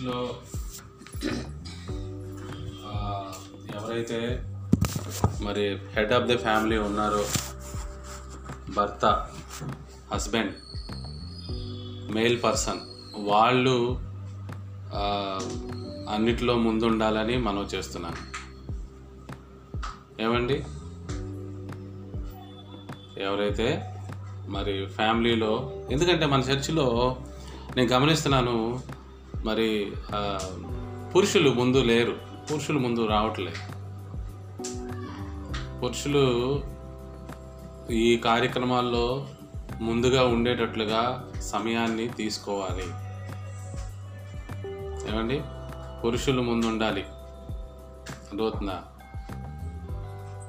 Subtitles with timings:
[0.00, 0.36] ఫ్యామిలీస్లో
[3.76, 4.20] ఎవరైతే
[5.42, 7.24] మరి హెడ్ ఆఫ్ ది ఫ్యామిలీ ఉన్నారో
[8.72, 9.04] భర్త
[10.14, 10.54] హస్బెండ్
[12.14, 12.80] మేల్ పర్సన్
[13.16, 13.76] వాళ్ళు
[16.14, 18.20] అన్నిట్లో ముందుండాలని మనం చేస్తున్నాను.
[20.22, 20.64] ఏమండి?
[23.22, 23.68] ఎవరైతే
[24.48, 25.52] మరి ఫ్యామిలీలో
[25.90, 27.16] ఎందుకంటే మన చర్చిలో
[27.76, 28.56] నేను గమనిస్తున్నాను
[29.44, 29.92] మరి
[31.14, 32.16] పురుషులు ముందు లేరు.
[32.50, 33.80] పురుషులు ముందు రావట్లేదు
[35.80, 36.24] పురుషులు
[37.90, 39.28] ఈ కార్యక్రమాల్లో
[39.80, 42.86] ముందుగా ఉండేటట్లుగా సమయాన్ని తీసుకోవాలి.
[45.10, 45.42] ఏమండి?
[46.04, 47.04] పురుషులు ముందు ఉండాలి
[48.30, 48.82] అర్థవుతుందా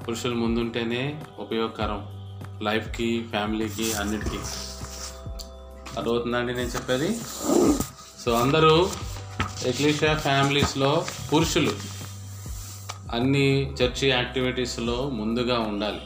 [0.06, 2.08] పురుషులు ముందుంటేనే ఉపయోగకరం.
[2.62, 4.38] లైఫ్కి ఫ్యామిలీకి అన్నిటికీ.
[5.96, 7.18] అర్థమవుతుందండి నేను చెప్పేది?
[8.24, 8.90] సో అందరూ
[9.66, 11.72] ఎక్లీషియా ఫ్యామిలీస్లో పురుషులు.
[13.12, 16.00] అన్ని చర్చి యాక్టివిటీస్లో ముందుగా ఉండాలి.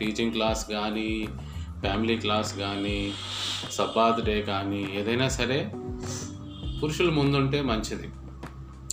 [0.00, 1.28] టీచింగ్ క్లాస్ కానీ
[1.80, 3.14] ఫ్యామిలీ క్లాస్ కానీ
[3.72, 5.72] సబ్బాత్ డే కానీ ఏదైనా సరే
[6.82, 8.08] పురుషులు ముందుంటే మంచిది.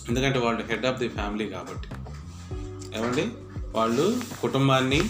[0.08, 1.88] ఎందుకంటే వాళ్ళు హెడ్ ఆఫ్ ది ఫ్యామిలీ కాబట్టి.
[2.98, 3.28] ఏమండి?
[3.70, 5.00] వాళ్ళు కుటుంబాన్ని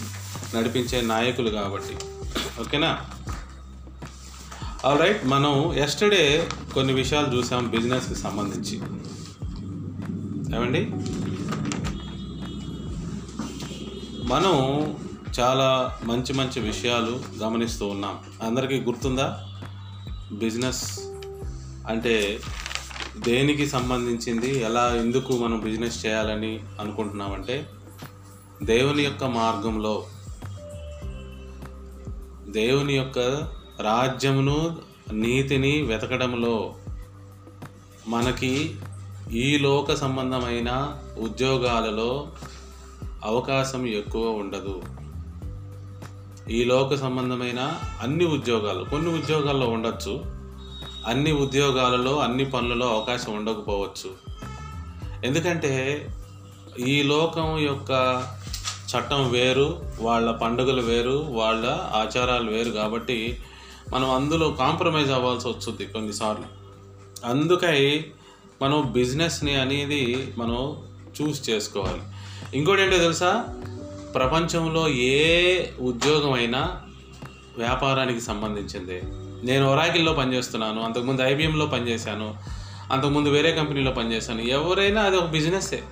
[0.55, 1.95] నడిపించే నాయకులు కాబట్టి.
[2.61, 2.99] ఓకేనా?
[4.85, 8.77] ఆల్ రైట్ మనం ఎస్టర్డే కొన్ని విషయాలు చూసాం బిజినెస్కి సంబంధించి.
[10.55, 10.85] ఏమండి?
[14.25, 14.85] మనం
[15.39, 18.19] చాలా మంచి మంచి విషయాలు గమనిస్తూ ఉన్నాం.
[18.41, 19.45] అందరికీ గుర్తుందా?
[20.31, 20.99] బిజినెస్
[21.87, 22.39] అంటే
[23.17, 24.59] దేనికి సంబంధించింది?
[24.59, 27.69] ఎలా ఎందుకు మనం బిజినెస్ చేయాలని అనుకుంటున్నామంటే
[28.63, 30.05] దేవుని యొక్క మార్గంలో
[32.47, 33.47] దేవుని యొక్క
[33.83, 34.77] రాజ్యమును
[35.11, 36.75] నీతిని వెతకడంలో
[38.07, 38.75] మనకి
[39.33, 42.27] ఈ లోక సంబంధమైన ఉద్యోగాలలో
[43.23, 44.83] అవకాశం ఎక్కువ ఉండదు.
[46.49, 50.25] ఈ లోక సంబంధమైన అన్ని ఉద్యోగాలు కొన్ని ఉద్యోగాల్లో ఉండొచ్చు.
[51.07, 54.11] అన్ని ఉద్యోగాలలో అన్ని పనులలో అవకాశం ఉండకపోవచ్చు.
[55.23, 55.73] ఎందుకంటే
[56.87, 57.91] ఈ లోకం యొక్క
[58.91, 61.65] చట్టం వేరు వాళ్ళ పండుగలు వేరు వాళ్ళ
[61.95, 63.39] ఆచారాలు వేరు కాబట్టి
[63.93, 66.45] మనం అందులో కాంప్రమైజ్ అవ్వాల్సి వస్తుంది కొన్నిసార్లు.
[67.27, 68.05] అందుకై
[68.61, 70.83] మనం బిజినెస్ని అనేది మనం
[71.21, 72.01] చూస్ చేసుకోవాలి.
[72.57, 73.45] ఇంకోటి ఏంటో తెలుసా?
[74.15, 76.81] ప్రపంచంలో ఏ ఉద్యోగం అయినా
[77.57, 79.01] వ్యాపారానికి సంబంధించింది.
[79.45, 82.35] నేను ఒరాకిల్లో పనిచేస్తున్నాను అంతకుముందు ఐబిఎంలో పనిచేశాను
[82.91, 84.41] అంతకుముందు వేరే కంపెనీలో పనిచేశాను.
[84.41, 85.83] ఎవరైనా అది ఒక బిజినెస్సే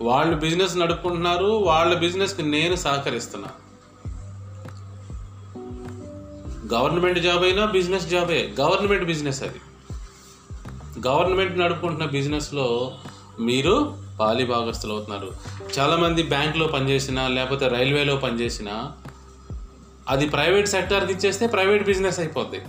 [0.00, 3.65] వాళ్ళు బిజినెస్ నడుపుకుంటున్నారు వాళ్ళ బిజినెస్కి నేను సహకరిస్తున్నాను
[6.72, 9.60] గవర్నమెంట్ జాబ్ అయినా బిజినెస్ జాబే గవర్నమెంట్ బిజినెస్ అది.
[11.08, 12.92] గవర్నమెంట్ నడుపుకుంటున్న బిజినెస్లో
[13.40, 15.32] మీరు పాలి భాగస్తులు అవుతున్నారు.
[15.78, 18.92] చాలామంది బ్యాంకులో పనిచేసినా లేకపోతే రైల్వేలో పనిచేసినా
[20.08, 22.60] అది ప్రైవేట్ సెక్టార్కి ఇచ్చేస్తే ప్రైవేట్ బిజినెస్ అయిపోద్ది.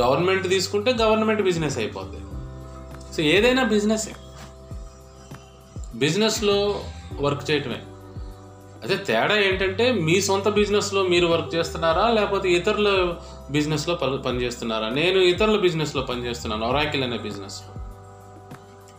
[0.00, 2.20] గవర్నమెంట్ తీసుకుంటే గవర్నమెంట్ బిజినెస్ అయిపోద్ది.
[3.16, 4.12] సో ఏదైనా బిజినెసే
[5.94, 6.84] బిజినెస్లో
[7.20, 7.82] వర్క్ చేయటమే.
[8.82, 12.08] అదే తేడా ఏంటంటే మీ సొంత బిజినెస్లో మీరు వర్క్ చేస్తున్నారా?
[12.08, 13.16] లేకపోతే ఇతరుల
[13.50, 17.74] బిజినెస్లో పని పనిచేస్తున్నారా నేను ఇతరుల బిజినెస్లో పనిచేస్తున్నాను ఒరాకిల్ అనే బిజినెస్లో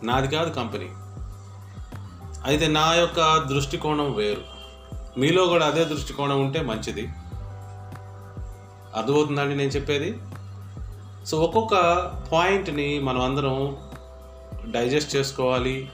[0.03, 0.89] నాది కాదు కంపెనీ
[2.45, 4.41] అయితే నా యొక్క దృష్టికోణం వేరు.
[5.19, 7.07] మీలో కూడా అదే దృష్టికోణం ఉంటే మంచిది.
[8.95, 10.17] అర్థమవుతుందండి నేను చెప్పేది?
[11.25, 11.75] సో ఒక్కొక్క
[12.31, 13.77] పాయింట్ని మనం అందరం
[14.71, 15.89] డైజెస్ట్ చేసుకోవాలి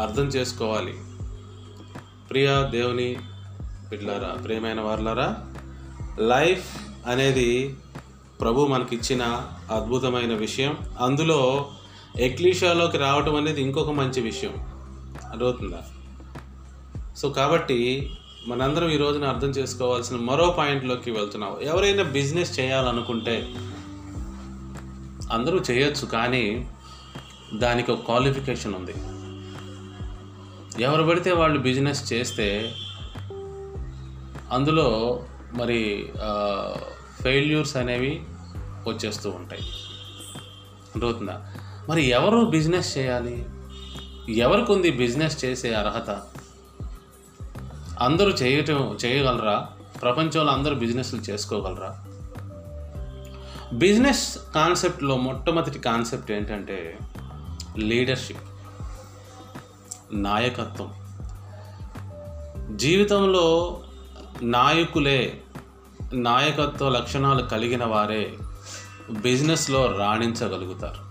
[0.00, 0.94] అర్థం చేసుకోవాలి.
[2.30, 3.16] ప్రియ దేవుని
[3.88, 5.36] బిడ్లారా ప్రియమైన వారులారా
[6.18, 6.66] లైఫ్
[7.06, 7.76] అనేది
[8.40, 9.22] ప్రభు మనకిచ్చిన
[9.70, 10.78] అద్భుతమైన విషయం.
[11.00, 11.70] అందులో
[12.16, 14.54] ఎక్లీషాలోకి రావటం అనేది ఇంకొక మంచి విషయం.
[15.30, 15.82] అర్థమవుతుందా?
[17.16, 18.10] సో కాబట్టి
[18.46, 21.60] మనందరం ఈ రోజున అర్థం చేసుకోవాల్సిన మరో పాయింట్లోకి వెళ్తున్నాం.
[21.62, 23.54] ఎవరైనా బిజినెస్ చేయాలనుకుంటే
[25.32, 26.70] అందరూ చేయొచ్చు కానీ
[27.54, 28.94] దానికి ఒక క్వాలిఫికేషన్ ఉంది.
[30.80, 32.74] ఎవరు పడితే వాళ్ళు బిజినెస్ చేస్తే
[34.52, 36.12] అందులో మరి
[37.22, 38.24] ఫెయిల్యూర్స్ అనేవి
[38.88, 39.62] వచ్చేస్తూ ఉంటాయి.
[40.94, 41.52] అర్థమవుతుందా?
[41.88, 43.46] మరి ఎవరు బిజినెస్ చేయాలి?
[44.32, 46.10] ఎవరికి ఉంది బిజినెస్ చేసే అర్హత?
[48.00, 49.68] అందరూ చేయటం చేయగలరా?
[50.02, 52.04] ప్రపంచంలో అందరూ బిజినెస్లు చేసుకోగలరా?
[53.72, 56.98] బిజినెస్ కాన్సెప్ట్లో మొట్టమొదటి కాన్సెప్ట్ ఏంటంటే
[57.78, 58.55] లీడర్షిప్.
[60.12, 60.94] నాయకత్వం.
[62.76, 63.80] జీవితంలో
[64.42, 65.40] నాయకులే
[66.12, 68.34] నాయకత్వ లక్షణాలు కలిగిన వారే
[69.10, 71.06] బిజినెస్లో రాణించగలుగుతారు.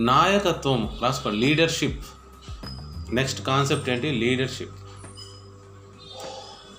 [0.00, 2.04] నాయకత్వం రాసుకో లీడర్షిప్.
[3.14, 4.10] నెక్స్ట్ కాన్సెప్ట్ ఏంటి?
[4.10, 4.74] లీడర్షిప్.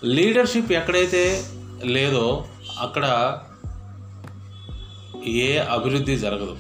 [0.06, 1.50] లీడర్షిప్ ఎక్కడైతే
[1.84, 2.46] లేదో
[2.80, 3.38] అక్కడ
[5.28, 6.58] ఏ అభివృద్ధి జరగదు.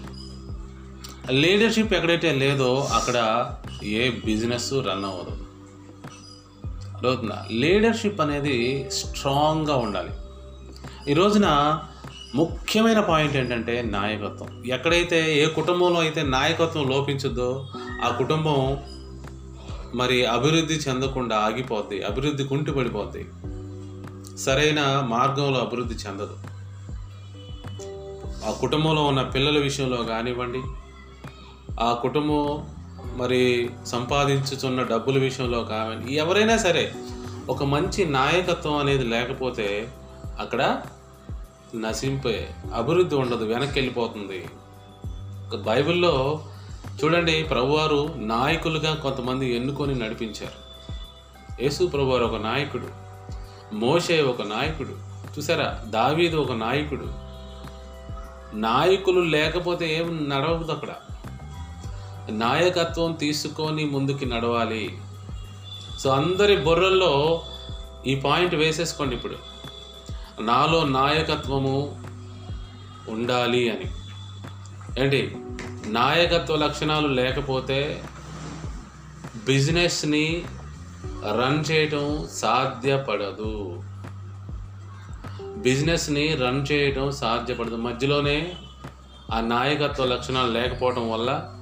[1.31, 3.49] లీడర్షిప్ ఎక్కడైతే లేదో అక్కడ
[3.83, 5.37] ఏ బిజినెస్ రన్ అవ్వదు.
[6.93, 10.09] అర్థవుతుందా లీడర్షిప్ అనేది స్ట్రాంగ్గా ఉండాలి.
[11.11, 11.79] ఈ రోజున
[12.35, 14.65] ముఖ్యమైన పాయింట్ ఏంటంటే నాయకత్వం.
[14.65, 17.67] ఎక్కడైతే ఏ కుటుంబంలో అయితే నాయకత్వం లోపించుద్దో
[18.03, 18.77] ఆ కుటుంబం
[19.95, 23.25] మరి అభివృద్ధి చెందకుండా ఆగిపోద్ది అభివృద్ధి కుంటిపడిపోద్ది
[24.37, 26.37] సరైన మార్గంలో అభివృద్ధి చెందదు.
[28.45, 30.61] ఆ కుటుంబంలో ఉన్న పిల్లల విషయంలో కానివ్వండి
[31.79, 32.67] ఆ కుటుంబం
[33.17, 36.93] మరి సంపాదించుతున్న డబ్బుల విషయంలో కావాలి ఎవరైనా సరే
[37.49, 39.91] ఒక మంచి నాయకత్వం అనేది లేకపోతే
[40.39, 40.81] అక్కడ
[41.75, 44.45] నశింపే అభివృద్ధి ఉండదు వెనక్కి వెళ్ళిపోతుంది
[45.57, 46.41] బైబిల్లో
[47.03, 50.65] చూడండి ప్రభువారు నాయకులుగా కొంతమంది ఎన్నుకొని నడిపించారు.
[51.61, 52.87] యేసు ప్రభువారు ఒక నాయకుడు
[53.75, 54.89] మోషే ఒక నాయకుడు
[55.37, 55.83] చూసారా?
[55.87, 57.05] దావీదు ఒక నాయకుడు.
[58.55, 60.87] నాయకులు లేకపోతే ఏం నడవదు అక్కడ.
[62.29, 64.97] నాయకత్వం తీసుకొని ముందుకి నడవాలి.
[65.99, 67.43] సో అందరి బుర్రల్లో
[68.07, 69.35] ఈ పాయింట్ వేసేసుకోండి ఇప్పుడు.
[70.41, 72.03] నాలో నాయకత్వము
[73.09, 73.91] ఉండాలి అని.
[75.03, 75.37] ఏంటి?
[75.85, 78.03] నాయకత్వ లక్షణాలు లేకపోతే
[79.45, 80.45] బిజినెస్ని
[81.41, 83.83] రన్ చేయటం సాధ్యపడదు.
[85.41, 87.75] బిజినెస్ని రన్ చేయటం సాధ్యపడదు.
[87.75, 88.53] మధ్యలోనే
[89.33, 91.54] ఆ నాయకత్వ లక్షణాలు లేకపోవడం వల్ల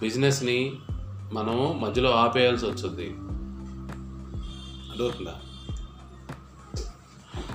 [0.00, 0.72] బిజినెస్ని
[1.32, 3.06] మనం మధ్యలో ఆపేయాల్సి వస్తుంది.
[4.90, 5.34] అర్థవుతుందా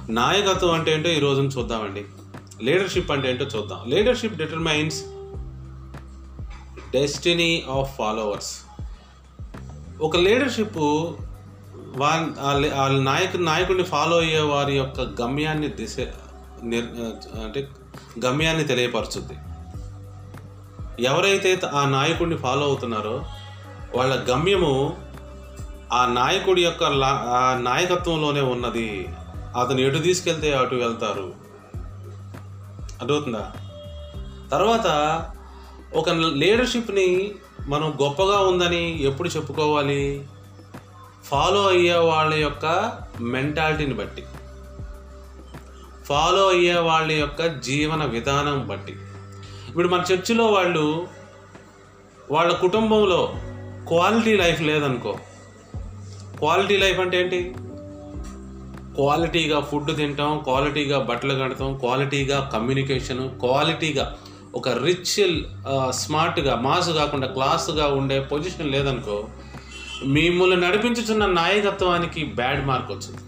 [0.10, 2.06] నాయకత్వం అంటే ఏంటో ఈ రోజున చూద్దామండి.
[2.64, 3.80] లీడర్షిప్ అంటే ఏంటో చూద్దాం.
[3.88, 5.04] Leadership determines
[6.92, 8.54] destiny of followers.
[10.02, 10.78] ఒక లీడర్షిప్
[11.98, 15.96] వాళ్ళ వాళ్ళ నాయకు నాయకుడిని ఫాలో అయ్యే వారి యొక్క గమ్యాన్ని దిశ
[16.64, 16.86] నిర్
[17.40, 17.68] అంటే
[18.26, 19.36] గమ్యాన్ని తెలియపరుచుద్ది
[21.00, 23.26] ఎవరైతే ఆ నాయకుడిని ఫాలో అవుతున్నారో
[23.96, 24.98] వాళ్ళ గమ్యము
[25.94, 29.08] ఆ నాయకుడి యొక్క లా- ఆ నాయకత్వంలోనే ఉన్నది.
[29.60, 31.34] అతను ఎటు తీసుకెళ్తే అటు వెళ్తారు.
[33.02, 33.52] అర్థమవుతుందా?
[34.52, 35.22] తర్వాత
[35.96, 37.36] ఒక లీడర్షిప్ని
[37.68, 40.28] మనం గొప్పగా ఉందని ఎప్పుడు చెప్పుకోవాలి?
[41.24, 44.24] ఫాలో అయ్యే వాళ్ళ యొక్క మెంటాలిటీని బట్టి.
[46.06, 48.98] ఫాలో అయ్యే వాళ్ళ యొక్క జీవన విధానం బట్టి.
[49.76, 51.08] ఇప్పుడు మన చర్చిలో వాళ్ళు
[52.32, 53.34] వాళ్ళ కుటుంబంలో
[53.88, 55.18] క్వాలిటీ లైఫ్ లేదనుకో.
[56.40, 57.54] క్వాలిటీ లైఫ్ అంటే ఏంటి?
[58.96, 64.18] క్వాలిటీగా ఫుడ్ తింటాం క్వాలిటీగా బట్టలు కడతాం క్వాలిటీగా కమ్యూనికేషన్ క్వాలిటీగా
[64.56, 65.44] ఒక రిచ్
[65.90, 69.28] స్మార్ట్గా మాస్ కాకుండా క్లాస్గా ఉండే పొజిషన్ లేదనుకో
[70.06, 73.22] మిమ్మల్ని నడిపించుచున్న నాయకత్వానికి బ్యాడ్ మార్క్ వచ్చింది.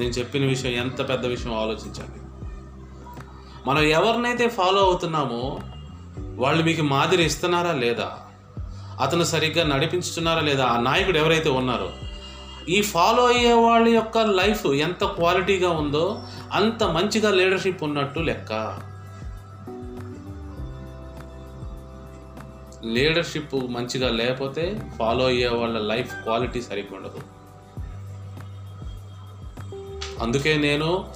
[0.00, 2.27] నేను చెప్పిన విషయం ఎంత పెద్ద విషయం ఆలోచించండి.
[3.66, 5.60] మనం ఎవరినైతే ఫాలో అవుతున్నామో
[6.36, 8.18] వాళ్ళు మీకు మాదిరి ఇస్తున్నారా లేదా?
[9.00, 10.66] అతను సరిగ్గా నడిపించుతున్నారా లేదా?
[10.66, 11.92] ఆ నాయకుడు ఎవరైతే ఉన్నారో
[12.68, 16.22] ఈ ఫాలో అయ్యే వాళ్ళ యొక్క లైఫ్ ఎంత క్వాలిటీగా ఉందో
[16.52, 18.78] అంత మంచిగా లీడర్షిప్ ఉన్నట్టు లెక్క.
[22.84, 27.20] లీడర్షిప్ మంచిగా లేకపోతే ఫాలో అయ్యే వాళ్ళ లైఫ్ క్వాలిటీ సరిగ్గా ఉండదు.
[30.22, 31.06] అందుకే నేను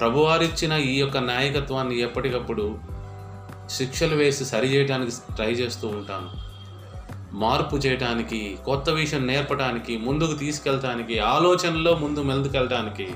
[0.00, 2.78] ప్రభువారిచ్చిన ఈ యొక్క నాయకత్వాన్ని ఎప్పటికప్పుడు
[3.70, 6.50] శిక్షలు వేసి సరి చేయడానికి ట్రై చేస్తూ ఉంటాను.
[7.32, 13.12] మార్పు చేయటానికి కొత్త విషయం నేర్పడానికి ముందుకు తీసుకెళ్ళటానికి ఆలోచనలో ముందు మెలుదుకెళ్ళటానికి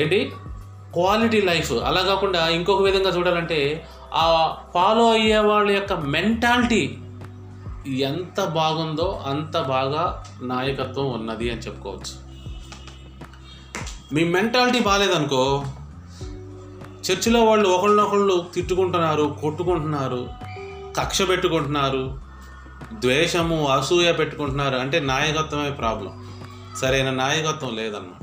[0.00, 0.32] ఏంటి?
[0.92, 1.72] Quality life.
[1.72, 6.98] అలా కాకుండా ఇంకొక విధంగా చూడాలంటే ఆ ఫాలో అయ్యే వాళ్ళ యొక్క మెంటాలిటీ
[7.86, 12.31] ఎంత బాగుందో అంత బాగా నాయకత్వం ఉన్నది అని చెప్పుకోవచ్చు.
[14.12, 15.64] మీ మెంటాలిటీ బాగాలేదనుకో
[17.10, 20.28] చర్చిలో వాళ్ళు ఒకళ్ళనొకళ్ళు తిట్టుకుంటున్నారు కొట్టుకుంటున్నారు
[20.98, 22.20] కక్ష పెట్టుకుంటున్నారు
[22.98, 26.28] ద్వేషము అసూయ పెట్టుకుంటున్నారు అంటే నాయకత్వమే ప్రాబ్లం.
[26.80, 28.22] సరైన నాయకత్వం లేదన్నమాట.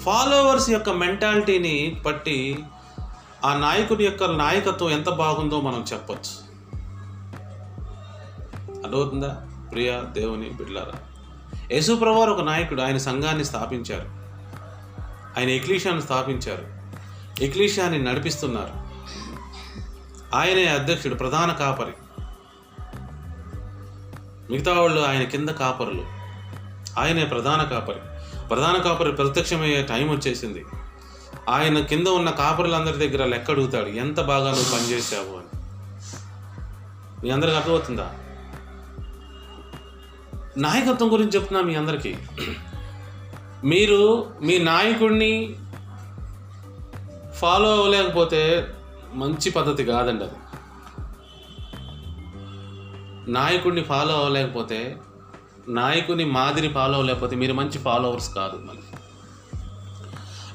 [0.00, 2.58] ఫాలోవర్స్ యొక్క మెంటాలిటీని బట్టి
[3.44, 6.44] ఆ నాయకుడి యొక్క నాయకత్వం ఎంత బాగుందో మనం చెప్పచ్చు.
[8.84, 9.42] అర్థమవుతుందా?
[9.72, 10.92] ప్రియా దేవుని బిడ్లారా
[11.72, 12.82] యేసుప్రవారు ఒక నాయకుడు.
[12.82, 14.24] ఆయన సంఘాన్ని స్థాపించారు.
[15.38, 16.66] ఆయన ఎక్లీషాను స్థాపించారు.
[17.44, 18.84] ఎక్లీషాన్ని నడిపిస్తున్నారు.
[20.36, 22.22] ఆయనే అధ్యక్షుడు ప్రధాన కాపరి.
[24.52, 26.04] మిగతా వాళ్ళు ఆయన కింద కాపరులు.
[26.98, 28.00] ఆయనే ప్రధాన కాపరి.
[28.48, 30.64] ప్రధాన కాపరి ప్రత్యక్షమయ్యే టైం వచ్చేసింది.
[31.48, 35.64] ఆయన కింద ఉన్న కాపరులందరి దగ్గర లెక్క అడుగుతాడు ఎంత బాగా నువ్వు పనిచేసావు అని.
[37.24, 38.12] మీ అందరికి అర్థమవుతుందా?
[40.58, 42.14] నాయకత్వం గురించి చెప్తున్నా మీ అందరికీ.
[43.64, 45.56] మీరు మీ నాయకుడిని
[47.36, 48.68] ఫాలో అవ్వలేకపోతే
[49.14, 50.34] మంచి పద్ధతి కాదండి అది.
[53.32, 54.96] నాయకుడిని ఫాలో అవ్వలేకపోతే
[55.68, 58.82] నాయకుని మాదిరి ఫాలో అవ్వలేకపోతే మీరు మంచి ఫాలోవర్స్ కాదు మళ్ళీ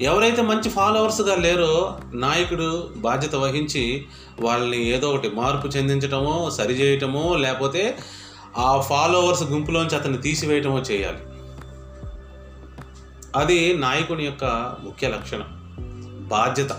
[0.05, 4.05] ఎవరైతే మంచి ఫాలోవర్స్గా లేరో నాయకుడు బాధ్యత వహించి
[4.39, 7.97] వాళ్ళని ఏదో ఒకటి మార్పు చెందించటమో సరిచేయటమో లేకపోతే
[8.57, 11.17] ఆ ఫాలోవర్స్ గుంపులోంచి అతన్ని తీసివేయటమో చేయాలి.
[13.35, 15.45] అది నాయకుని యొక్క ముఖ్య లక్షణం.
[16.27, 16.73] బాధ్యత.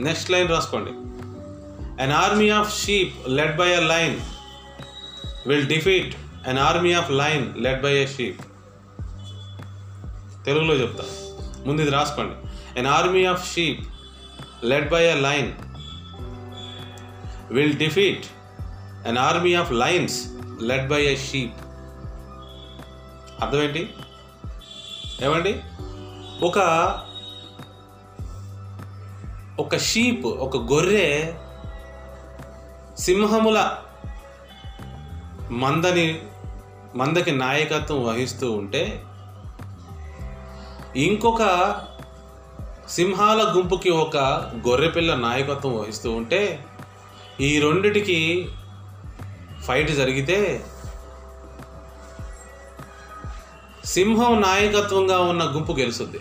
[0.00, 0.90] నెక్స్ట్ లైన్ రాసుకోండి.
[2.02, 4.20] An army of sheep led by a lion
[5.46, 6.16] will defeat
[6.48, 8.40] an army of lion led by a sheep
[10.46, 11.04] తెలుగులో చెప్తా.
[11.66, 12.34] ముందు ఇది రాసుకోండి.
[12.78, 13.86] An army of sheep
[14.64, 15.52] led by a lion
[17.50, 18.26] will defeat
[19.06, 20.28] an army of lions
[20.60, 21.54] led by a sheep
[23.42, 23.94] అర్థమేంటి?
[25.22, 25.60] ఏమండి?
[26.42, 26.58] ఒక
[29.58, 31.32] ఒక sheep ఒక గొర్రె
[32.98, 33.76] సింహముల
[35.50, 36.22] మందని
[36.94, 39.02] మందకి నాయకత్వం వహిస్తూ ఉంటే
[40.96, 41.42] ఇంకొక
[42.88, 44.16] సింహాల గుంపుకి ఒక
[44.68, 46.64] గొర్రెపిల్ల నాయకత్వం వహిస్తూ ఉంటే
[47.40, 48.48] ఈ రెండిటికి
[49.64, 50.66] ఫైట్ జరిగితే
[53.84, 56.20] సింహం నాయకత్వంగా ఉన్న గుంపు గెలుస్తుంది.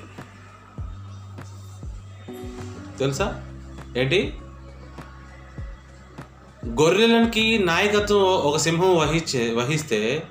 [3.00, 3.44] తెలుసా?
[3.98, 4.38] ఏంటి?
[6.66, 10.28] గొర్రెలకి నాయకత్వం ఒక సింహం వహించే వహిస్తే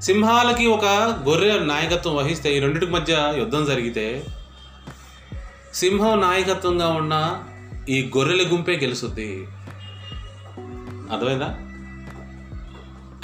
[0.00, 0.84] సింహాలకి ఒక
[1.28, 4.26] గొర్రె నాయకత్వం వహిస్తే ఈ రెండింటి మధ్య యుద్ధం జరిగితే
[5.74, 7.44] సింహం నాయకత్వంగా ఉన్న
[7.88, 9.46] ఈ గొర్రెల గుంపే గెలుస్తుంది.
[11.12, 11.67] అర్థమైందా?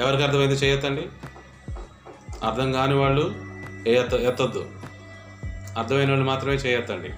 [0.01, 1.03] ఎవరికి అర్థమైంది చేయొద్దండి?
[2.45, 3.35] అర్థం కాని వాళ్ళు
[3.89, 4.69] ఎత్త ఎత్తొద్దు.
[5.79, 7.11] అర్థమైన వాళ్ళు మాత్రమే చేయొద్దండి.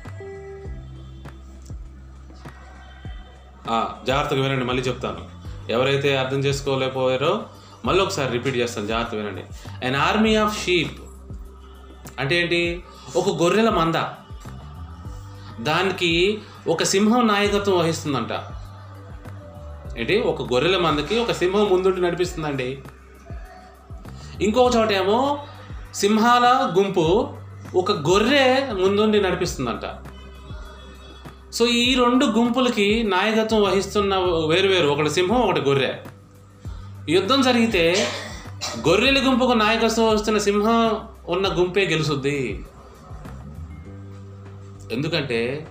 [4.06, 5.22] జాగ్రత్తగా వినండి మళ్ళీ చెప్తాను.
[5.72, 7.46] ఎవరైతే అర్థం చేసుకోలేకపోయారో
[7.84, 9.44] మళ్ళీ ఒకసారి రిపీట్ చేస్తాను జాగ్రత్తగా వినండి.
[9.86, 11.00] అన్ ఆర్మీ ఆఫ్ షీప్
[12.18, 12.82] అంటే ఏంటి?
[13.16, 13.94] ఒక గొర్రెల మంద.
[15.64, 18.32] దానికి ఒక సింహం నాయకత్వం వహిస్తుందంట.
[19.96, 20.20] ఏంటి?
[20.20, 22.78] ఒక గొర్రెల మందకి ఒక సింహం ముందుండి నడిపిస్తుందండి.
[24.42, 25.46] ఇంకొక చోట ఏమో
[25.94, 27.28] సింహాల గుంపు
[27.74, 29.86] ఒక గొర్రె ముందుండి నడిపిస్తుందంట.
[31.52, 34.16] సో ఈ రెండు గుంపులకి నాయకత్వం వహిస్తున్న
[34.48, 35.92] వేరు వేరు ఒకటి సింహం ఒకటి గొర్రె.
[37.08, 38.06] యుద్ధం జరిగితే
[38.88, 42.64] గొర్రెల గుంపుకు నాయకత్వం వస్తున్న సింహం ఉన్న గుంపే గెలుసుద్ది.
[44.92, 45.68] ఎందుకంటే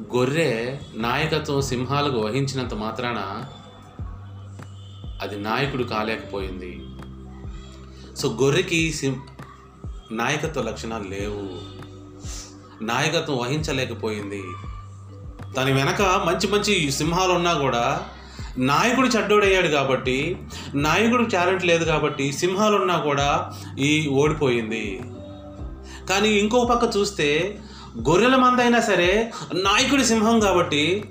[0.00, 3.44] గొర్రె నాయకత్వం సింహాలకు వహించినంత మాత్రాన
[5.22, 6.80] అది నాయకుడు కాలేకపోయింది.
[8.16, 9.16] సో గొర్రెకి సింహ
[10.12, 11.44] నాయకత్వ లక్షణాలు లేవు.
[12.84, 14.42] నాయకత్వం వహించలేకపోయింది.
[15.56, 18.02] దాని వెనక మంచి మంచి సింహాలు ఉన్నా కూడా
[18.58, 20.38] నాయకుడు చెడ్డోడయ్యాడు కాబట్టి
[20.74, 25.00] నాయకుడు టాలెంట్ లేదు కాబట్టి సింహాలు ఉన్నా కూడా ఈ ఓడిపోయింది.
[26.10, 27.58] కానీ ఇంకో పక్క చూస్తే
[27.98, 31.04] గొర్రెల మందైనా సరే నాయకుడి సింహం కాబట్టి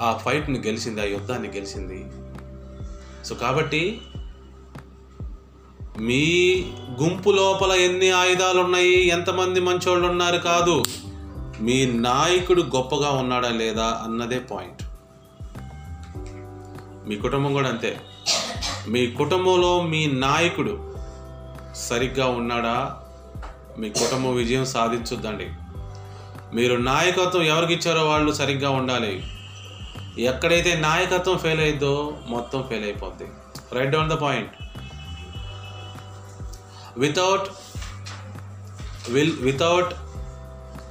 [0.00, 2.06] ఆ ఫైట్ని గెలిచింది ఆ యుద్ధాన్ని గెలిచింది.
[3.26, 4.00] సో కాబట్టి
[5.98, 6.64] మీ
[7.02, 10.84] గుంపు లోపల ఎన్ని ఆయుధాలు ఉన్నాయి ఎంతమంది మంచోళ్ళు ఉన్నారు కాదు
[11.60, 14.82] మీ నాయకుడు గొప్పగా ఉన్నాడా లేదా అన్నదే పాయింట్.
[17.08, 18.00] మీ కుటుంబం కూడా అంతే.
[18.88, 20.94] మీ కుటుంబంలో మీ నాయకుడు
[21.74, 23.02] సరిగ్గా ఉన్నాడా
[23.78, 25.50] మీ కుటుంబం విజయం సాధించుద్దండి.
[26.54, 29.26] మీరు నాయకత్వం ఎవరికి ఇచ్చారో వాళ్ళు సరిగ్గా ఉండాలి.
[30.18, 33.28] ఎక్కడైతే నాయకత్వం ఫెయిల్ అయిద్దో మొత్తం ఫెయిల్ అయిపోద్ది.
[33.72, 34.50] Write down the point
[36.98, 37.48] without
[39.10, 39.94] will without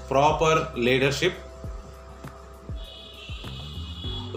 [0.10, 1.38] proper leadership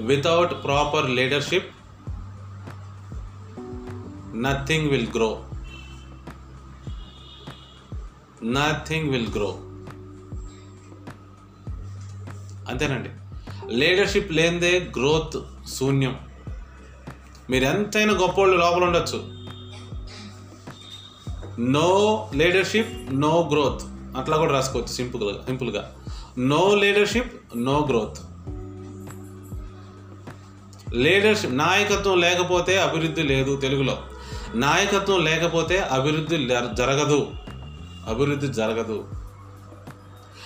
[0.01, 1.67] without proper leadership
[4.35, 5.45] nothing will grow
[8.45, 9.59] nothing will grow
[12.69, 13.09] అంతేనండి.
[13.75, 16.19] లీడర్షిప్ లేనిదే గ్రోత్ శూన్యం.
[17.51, 19.39] మీరు ఎంతైనా గొప్పోళ్ళు లోపల ఉండొచ్చు.
[21.61, 23.83] నో లీడర్షిప్ నో గ్రోత్
[24.19, 25.97] అట్లా కూడా రాసుకోవచ్చు సింపుల్గా సింపుల్గా.
[26.39, 28.19] No leadership no growth
[30.95, 34.03] leadership నాయకత్వం లేకపోతే అభివృద్ధి లేదు తెలుగులో.
[34.55, 36.37] నాయకత్వం లేకపోతే అభివృద్ధి
[36.75, 37.27] జరగదు.
[38.09, 39.09] అభివృద్ధి జరగదు.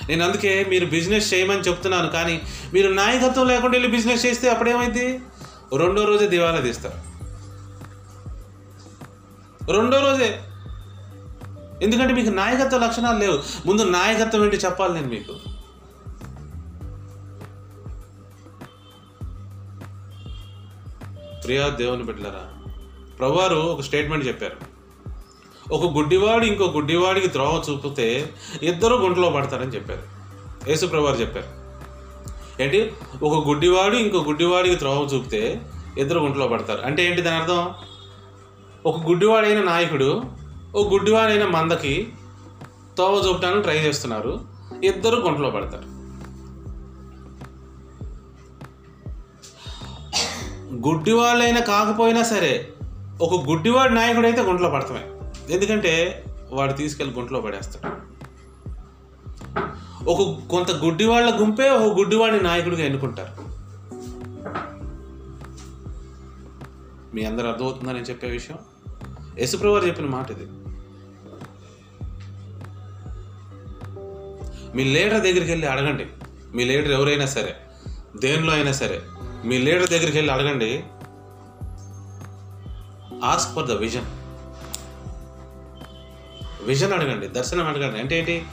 [0.09, 2.43] నేను అందుకే మీరు బిజినెస్ చేయమని చెప్తున్నాను కానీ
[2.75, 5.21] మీరు నాయకత్వం లేకుండా వెళ్ళి బిజినెస్ చేస్తే అప్పుడేమైంది?
[5.77, 7.13] రెండో రోజే దివాలా తీస్తారు.
[9.73, 10.41] రెండో రోజే.
[11.83, 13.43] ఎందుకంటే మీకు నాయకత్వ లక్షణాలు లేవు.
[13.67, 15.35] ముందు నాయకత్వం ఏంటి చెప్పాలి నేను మీకు.
[21.45, 22.53] ప్రియా దేవుని బిడ్డలరా
[23.19, 24.72] ప్రభువారు ఒక స్టేట్మెంట్ చెప్పారు.
[25.73, 28.31] ఒక గుడ్డివాడు ఇంకో గుడ్డివాడికి ద్రోవ చూపితే
[28.63, 30.03] ఇద్దరు గుంటలో పడతారని చెప్పారు.
[30.71, 31.63] ఏసుప్రభువారు చెప్పారు.
[32.63, 32.93] ఏంటి?
[33.23, 35.61] ఒక గుడ్డివాడు ఇంకో గుడ్డివాడికి ద్రోవ చూపితే
[35.99, 36.81] ఇద్దరు గుంటలో పడతారు.
[36.81, 37.71] అంటే ఏంటి దాని అర్థం?
[38.87, 40.23] ఒక గుడ్డివాడైన నాయకుడు
[40.75, 42.13] ఒక గుడ్డివాడైన మందకి
[42.99, 44.41] తోవ చూపడానికి ట్రై చేస్తున్నారు.
[44.85, 45.93] ఇద్దరు గుంటలో పడతారు.
[50.89, 52.69] గుడ్డివాళ్ళైనా కాకపోయినా సరే
[53.23, 55.12] ఒక గుడ్డివాడి నాయకుడైతే గుంటలో పడతామే.
[55.53, 58.13] ఎందుకంటే వాడు తీసుకెళ్ళి గుంట్లో పడేస్తాడు.
[60.11, 63.53] ఒక కొంత గుడ్డివాళ్ళ గుంపే ఒక గుడ్డివాడిని నాయకుడిగా ఎన్నుకుంటారు.
[67.15, 68.59] మీ అందరు అర్థమవుతుందని చెప్పే విషయం?
[69.39, 70.47] యశుప్రవారు చెప్పిన మాట ఇది.
[74.77, 76.07] మీ లీడర్ దగ్గరికి వెళ్ళి అడగండి.
[76.55, 77.57] మీ లీడర్ ఎవరైనా సరే
[78.17, 79.03] దేనిలో అయినా సరే
[79.45, 80.85] మీ లీడర్ దగ్గరికి వెళ్ళి అడగండి.
[83.25, 84.22] Ask for the vision
[86.65, 88.01] vision అడగండి దర్శనం అడగండి.
[88.01, 88.45] అంటే ఏంటి?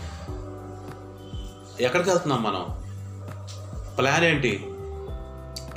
[1.80, 2.66] ఎక్కడికి వెళ్తున్నాం మనం?
[3.98, 4.68] ప్లాన్ ఏంటి?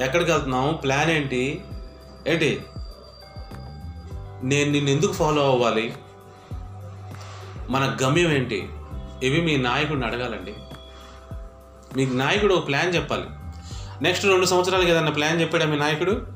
[0.01, 0.79] ఎక్కడికి వెళ్తున్నాం?
[0.83, 1.65] ప్లాన్ ఏంటి?
[2.29, 2.65] ఏంటి?
[4.43, 5.95] నేను నిన్ను ఎందుకు ఫాలో అవ్వాలి?
[7.71, 8.69] మన గమ్యం ఏంటి?
[9.23, 10.55] ఇవి మీ నాయకుడిని అడగాలండి.
[11.97, 13.25] మీకు నాయకుడు ఒక ప్లాన్ చెప్పాలి.
[14.03, 16.27] నెక్స్ట్ రెండు సంవత్సరాలకి ఏదన్నా ప్లాన్ చెప్పాడా మీ నాయకుడు?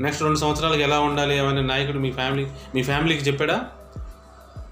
[0.00, 1.36] నెక్స్ట్ రెండు సంవత్సరాలకి ఎలా ఉండాలి?
[1.36, 3.64] ఏమైనా నాయకుడు మీ ఫ్యామిలీ మీ ఫ్యామిలీకి చెప్పాడా?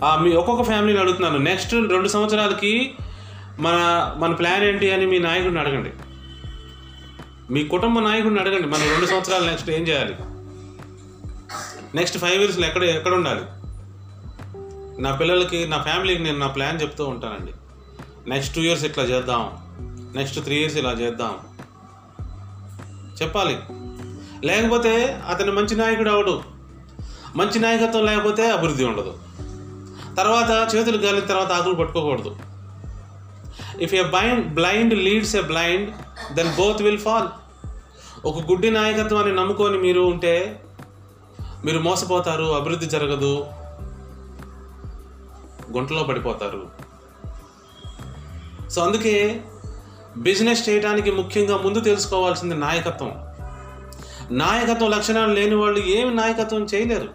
[0.04, 1.38] మీ ఒక్కొక్క ఫ్యామిలీని అడుగుతున్నాను.
[1.38, 2.94] నెక్స్ట్ రెండు సంవత్సరాలకి
[3.58, 3.76] మన
[4.18, 5.90] మన ప్లాన్ ఏంటి అని మీ నాయకుడిని అడగండి.
[7.52, 8.66] మీ కుటుంబ నాయకుడిని అడగండి.
[8.66, 10.14] మన రెండు సంవత్సరాలు నెక్స్ట్ ఏం చేయాలి?
[11.94, 13.40] నెక్స్ట్ ఫైవ్ ఇయర్స్లో ఎక్కడ ఎక్కడ ఉండాలి?
[15.02, 17.52] నా పిల్లలకి నా ఫ్యామిలీకి నేను నా ప్లాన్ చెప్తూ ఉంటానండి.
[18.30, 19.50] నెక్స్ట్ టూ ఇయర్స్ ఇట్లా చేద్దాం.
[20.14, 21.34] నెక్స్ట్ త్రీ ఇయర్స్ ఇలా చేద్దాం.
[23.22, 23.58] చెప్పాలి.
[24.46, 26.42] లేకపోతే అతను మంచి నాయకుడు అవడు.
[27.36, 29.18] మంచి నాయకత్వం లేకపోతే అభివృద్ధి ఉండదు.
[30.16, 32.36] తర్వాత చేతులు గాలిన తర్వాత ఆకులు పట్టుకోకూడదు.
[33.80, 35.90] If a bind blind leads a blind
[36.32, 37.28] then both will fall
[38.24, 40.62] ఒక గుడ్డి నాయకత్వాన్ని నమ్ముకొని మీరు ఉంటే
[41.64, 43.46] మీరు మోసపోతారు అభివృద్ధి జరగదు
[45.72, 46.68] గుంటలో పడిపోతారు.
[48.68, 49.44] సో అందుకే
[50.16, 53.12] బిజినెస్ చేయడానికి ముఖ్యంగా ముందు తెలుసుకోవాల్సింది నాయకత్వం.
[54.30, 57.08] నాయకత్వం లక్షణాలు లేని వాళ్ళు ఏమి నాయకత్వం చేయలేరు.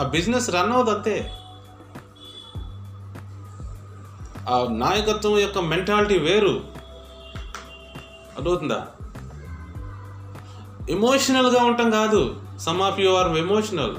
[0.00, 1.32] ఆ బిజినెస్ రన్ అవుతుంది అంతే.
[4.48, 6.64] ఆ నాయకత్వం యొక్క మెంటాలిటీ వేరు.
[8.36, 8.86] అర్థమవుతుందా?
[10.90, 12.40] ఎమోషనల్గా ఉండటం కాదు.
[12.60, 13.96] Some of you are emotional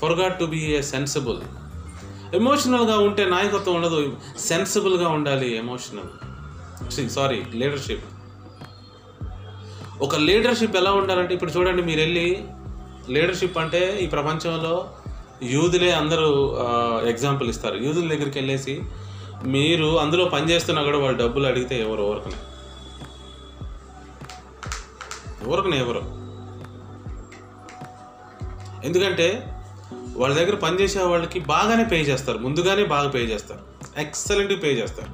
[0.00, 1.40] forgot to be a sensible
[2.34, 4.16] ఎమోషనల్గా ఉంటే నాయకత్వం ఉండదు.
[4.38, 5.56] సెన్సిబుల్గా ఉండాలి.
[5.56, 8.04] ఎమోషనల్ సారీ లీడర్షిప్
[10.02, 12.44] ఒక లీడర్షిప్ ఎలా ఉండాలంటే ఇప్పుడు చూడండి మీరు వెళ్ళి
[13.10, 14.90] లీడర్షిప్ అంటే ఈ ప్రపంచంలో
[15.42, 16.28] యూదులే అందరూ
[17.08, 17.76] ఎగ్జాంపుల్ ఇస్తారు.
[17.76, 18.82] యూదుల దగ్గరికి వెళ్ళేసి
[19.44, 22.38] మీరు అందులో పనిచేస్తున్నా కూడా వాళ్ళు డబ్బులు అడిగితే ఎవరు ఎవరికనే
[25.46, 26.02] ఎవరికనే ఎవరు?
[28.86, 29.26] ఎందుకంటే
[30.16, 32.38] వాళ్ళ దగ్గర పనిచేసే వాళ్ళకి బాగానే పే చేస్తారు.
[32.38, 33.60] ముందుగానే బాగా పే చేస్తారు.
[34.00, 35.10] ఎక్సలెంట్గా పే చేస్తారు.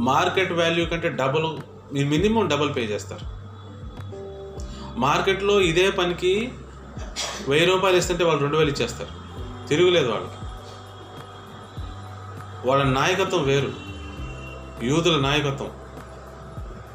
[0.00, 1.46] మార్కెట్ వాల్యూ కంటే డబుల్
[1.94, 3.24] మీరు మినిమం డబుల్ పే చేస్తారు.
[4.98, 6.52] మార్కెట్లో ఇదే పనికి
[7.48, 9.27] వెయ్యి రూపాయలు ఇస్తుంటే వాళ్ళు రెండు వేలు ఇచ్చేస్తారు.
[9.68, 10.32] తిరుగులేదు వాళ్ళకి
[12.68, 13.72] వాళ్ళ నాయకత్వం వేరు.
[14.82, 15.70] యూదుల నాయకత్వం.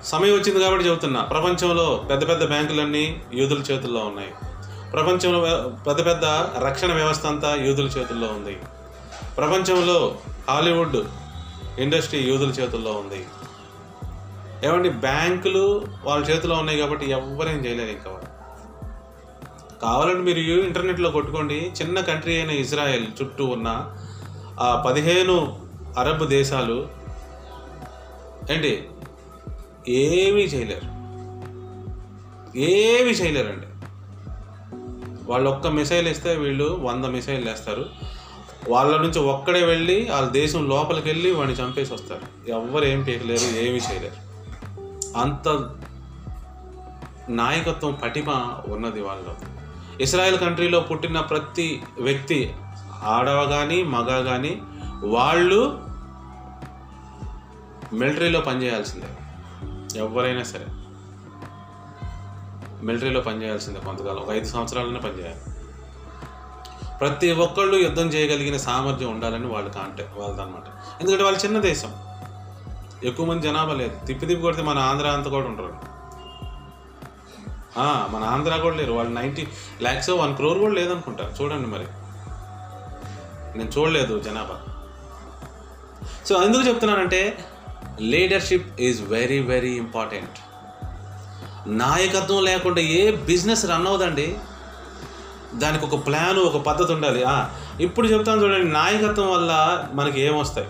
[0.03, 1.21] సమయం వచ్చింది కాబట్టి చెబుతున్నా.
[1.21, 4.31] ప్రపంచంలో పెద్ద పెద్ద బ్యాంకులన్నీ యూదుల చేతుల్లో ఉన్నాయి.
[4.91, 6.25] ప్రపంచంలో పెద్ద పెద్ద
[6.63, 8.59] రక్షణ వ్యవస్థ అంతా యూదుల చేతుల్లో ఉంది.
[9.37, 10.17] ప్రపంచంలో
[10.49, 10.97] హాలీవుడ్
[11.79, 13.25] ఇండస్ట్రీ యూదుల చేతుల్లో ఉంది.
[14.63, 14.89] ఏమండి?
[14.89, 18.22] బ్యాంకులు వాళ్ళ చేతిలో ఉన్నాయి కాబట్టి ఎవరేం చేయలేరు ఇంకా
[19.83, 21.71] కావాలంటే మీరు ఇంటర్నెట్లో కొట్టుకోండి.
[21.81, 23.95] చిన్న కంట్రీ అయిన ఇజ్రాయెల్ చుట్టూ ఉన్న
[24.59, 25.59] ఆ పదిహేను
[25.97, 26.87] అరబ్ దేశాలు
[28.51, 28.87] ఏంటి?
[29.87, 30.85] ఏమీ చేయలేరు.
[32.57, 33.67] ఏమీ చేయలేరండి.
[35.31, 37.85] వాళ్ళు ఒక్క మిసైల్ ఇస్తే వీళ్ళు వంద మిసైల్ వేస్తారు.
[38.69, 42.51] వాళ్ళ నుంచి ఒక్కడే వెళ్ళి వాళ్ళ దేశం లోపలికి వెళ్ళి వాడిని చంపేసి వస్తారు.
[42.51, 44.23] ఎవ్వరు ఏం పీకలేరు ఏమీ చేయలేరు.
[45.17, 45.69] అంత
[47.29, 49.35] నాయకత్వం పటిమ ఉన్నది వాళ్ళలో
[50.01, 52.53] ఇస్రాయెల్ కంట్రీలో పుట్టిన ప్రతి వ్యక్తి
[53.03, 54.61] ఆడవ కానీ మగ కానీ
[55.03, 55.79] వాళ్ళు
[57.93, 59.07] మిలిటరీలో పనిచేయాల్సిందే.
[59.99, 60.65] ఎవరైనా సరే.
[62.83, 64.17] మిలిటరీలో పనిచేయాల్సిందే కొంతకాలం.
[64.17, 65.39] ఒక ఐదు సంవత్సరాలనే పనిచేయాలి.
[66.99, 70.63] ప్రతి ఒక్కళ్ళు యుద్ధం చేయగలిగిన సామర్థ్యం ఉండాలని వాళ్ళు కాంటే వాళ్ళదన్నమాట.
[71.01, 71.93] ఎందుకంటే వాళ్ళు చిన్న దేశం.
[73.03, 74.05] ఎక్కువ మంది జనాభా లేదు.
[74.05, 75.92] తిప్పి తిప్పి కొడితే మన ఆంధ్ర అంతా కూడా ఉంటారు
[77.77, 78.93] మన ఆంధ్ర కూడా లేరు.
[78.93, 79.47] వాళ్ళు నైంటీ
[79.81, 81.31] ల్యాక్స్ వన్ క్రోర్ కూడా లేదనుకుంటా.
[81.41, 81.87] చూడండి మరి.
[83.57, 84.57] నేను చూడలేదు జనాభా.
[86.25, 87.45] సో ఎందుకు చెప్తున్నానంటే
[88.01, 90.39] leadership is very very important
[91.67, 94.37] నాయకత్వం లేకుండా ఏ బిజినెస్ రన్ అవ్వదండి.
[95.53, 97.25] దానికి ఒక ప్లాన్ ఒక పద్ధతి ఉండాలి.
[97.83, 100.67] ఇప్పుడు చెప్తాను చూడండి నాయకత్వం వల్ల మనకి ఏమొస్తాయి?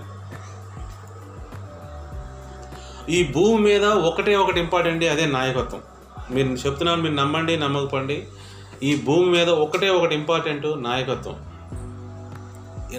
[3.16, 5.82] ఈ భూమి మీద ఒకటే ఒకటి ఇంపార్టెంట్ అదే నాయకత్వం.
[6.34, 8.28] మీరు చెప్తున్నాను మీరు నమ్మండి నమ్మకపోండి.
[8.84, 11.54] ఈ భూమి మీద ఒకటే ఒకటి ఇంపార్టెంట్ నాయకత్వం.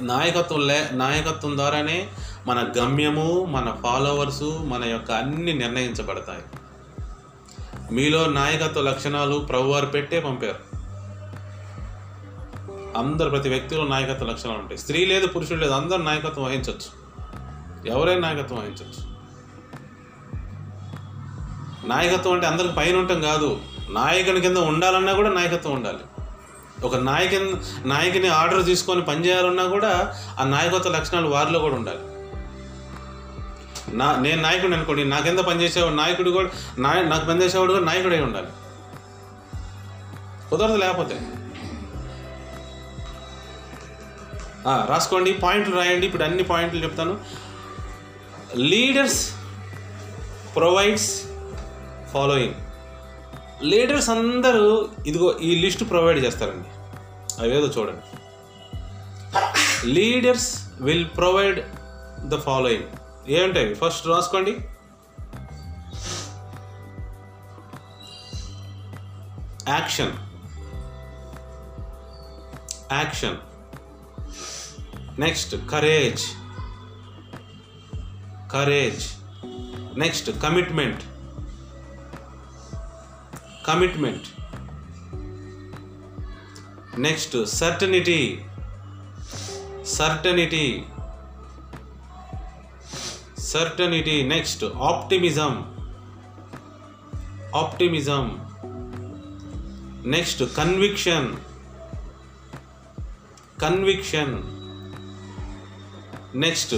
[0.07, 2.09] నాయకత్వం లే నాయకత్వం ద్వారానే
[2.47, 6.43] మన గమ్యము మన ఫాలోవర్సు మన యొక్క అన్ని నిర్ణయించబడతాయి.
[7.93, 10.75] మీలో నాయకత్వ లక్షణాలు ప్రభువారు పెట్టే పంపారు.
[12.99, 14.79] అందరు ప్రతి వ్యక్తిలో నాయకత్వ లక్షణాలు ఉంటాయి.
[14.79, 17.05] స్త్రీ లేదు పురుషుడు లేదు అందరూ నాయకత్వం వహించవచ్చు
[17.87, 19.14] ఎవరైనా నాయకత్వం వహించవచ్చు
[21.87, 23.61] నాయకత్వం అంటే అందరికి పైన ఉండటం కాదు.
[23.91, 25.99] నాయకుని కింద ఉండాలన్నా కూడా నాయకత్వం ఉండాలి.
[26.85, 27.57] ఒక నాయకు
[27.89, 31.99] నాయకుని ఆర్డర్ తీసుకొని పనిచేయాలన్నా కూడా ఆ నాయకత్వ లక్షణాలు వారిలో కూడా ఉండాలి.
[33.97, 38.47] నా నేను నాయకుడిని అనుకోండి నా కింద పనిచేసేవాడు నాయకుడు కూడా నాయ నాకు పనిచేసేవాడు కూడా నాయకుడై ఉండాలి.
[40.51, 41.21] కుదరదు లేకపోతే.
[44.87, 47.19] రాసుకోండి పాయింట్లు రాయండి ఇప్పుడు అన్ని పాయింట్లు చెప్తాను.
[48.57, 49.31] లీడర్స్
[50.57, 51.23] ప్రొవైడ్స్
[52.15, 52.55] ఫాలోయింగ్
[53.65, 56.69] లీడర్స్ అందరూ ఇదిగో ఈ లిస్ట్ ప్రొవైడ్ చేస్తారండి.
[57.43, 58.05] అవేదో చూడండి.
[59.87, 60.49] Leaders
[60.81, 61.61] will provide
[62.29, 62.89] the following
[63.31, 64.55] ఏముంటాయి ఫస్ట్ రాసుకోండి.
[69.69, 70.15] Action
[72.93, 73.37] action
[75.21, 76.25] next courage
[78.53, 79.05] courage
[79.99, 81.03] next commitment
[83.65, 84.27] commitment
[86.99, 88.21] next certainty
[89.95, 90.67] certainty
[93.51, 95.55] certainty next optimism
[97.55, 98.25] optimism
[100.07, 101.29] next conviction
[103.61, 104.35] conviction
[106.37, 106.75] next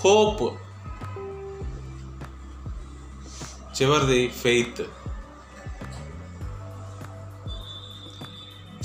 [0.00, 0.42] hope
[3.76, 4.82] చివరిది faith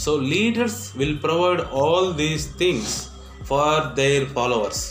[0.07, 2.93] so leaders will provide all these things
[3.47, 4.83] for their followers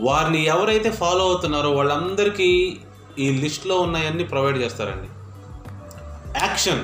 [0.00, 2.48] వారిని ఎవరైతే follow అవుతున్నారో వాళ్ళందరికీ
[3.18, 5.08] ఈ లిస్ట్లో ఉన్నాయన్నీ provide చేస్తారండి.
[6.38, 6.82] Action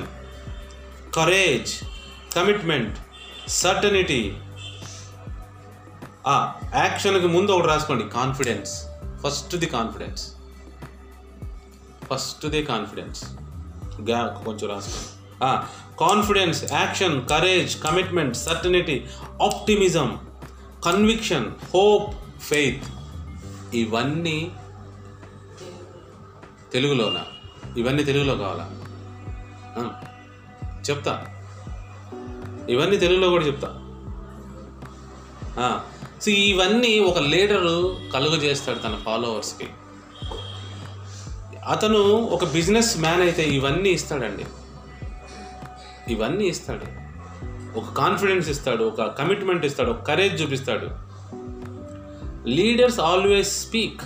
[1.15, 1.73] courage
[2.35, 2.97] commitment
[3.47, 4.21] certainty
[6.75, 8.07] యాక్షన్కి ముందు ఒకటి రాసుకోండి.
[8.19, 8.73] కాన్ఫిడెన్స్
[9.23, 10.23] ఫస్ట్ది కాన్ఫిడెన్స్
[12.09, 13.23] ఫస్ట్ది కాన్ఫిడెన్స్
[14.01, 15.11] గ్యా కొంచెం రాసుకోండి.
[15.99, 19.05] Confidence action courage commitment certainty
[19.43, 20.19] optimism
[20.85, 22.83] conviction hope faith.
[23.75, 24.51] ఇవన్నీ
[26.73, 27.23] తెలుగులోనా?
[27.77, 28.65] ఇవన్నీ తెలుగులో కావాలా?
[30.89, 31.25] చెప్తా.
[32.69, 33.79] ఇవన్నీ తెలుగులో కూడా చెప్తా.
[36.21, 39.67] సో ఇవన్నీ ఒక లీడరు కలుగు చేస్తాడు తన ఫాలోవర్స్కి.
[41.69, 41.97] అతను
[42.35, 44.45] ఒక బిజినెస్ మ్యాన్ అయితే ఇవన్నీ ఇస్తాడండి.
[46.07, 47.03] ఇవన్నీ ఇస్తాడు.
[47.79, 51.13] ఒక కాన్ఫిడెన్స్ ఇస్తాడు ఒక కమిట్మెంట్ ఇస్తాడు ఒక కరేజ్ చూపిస్తాడు.
[52.47, 54.01] Leaders always speak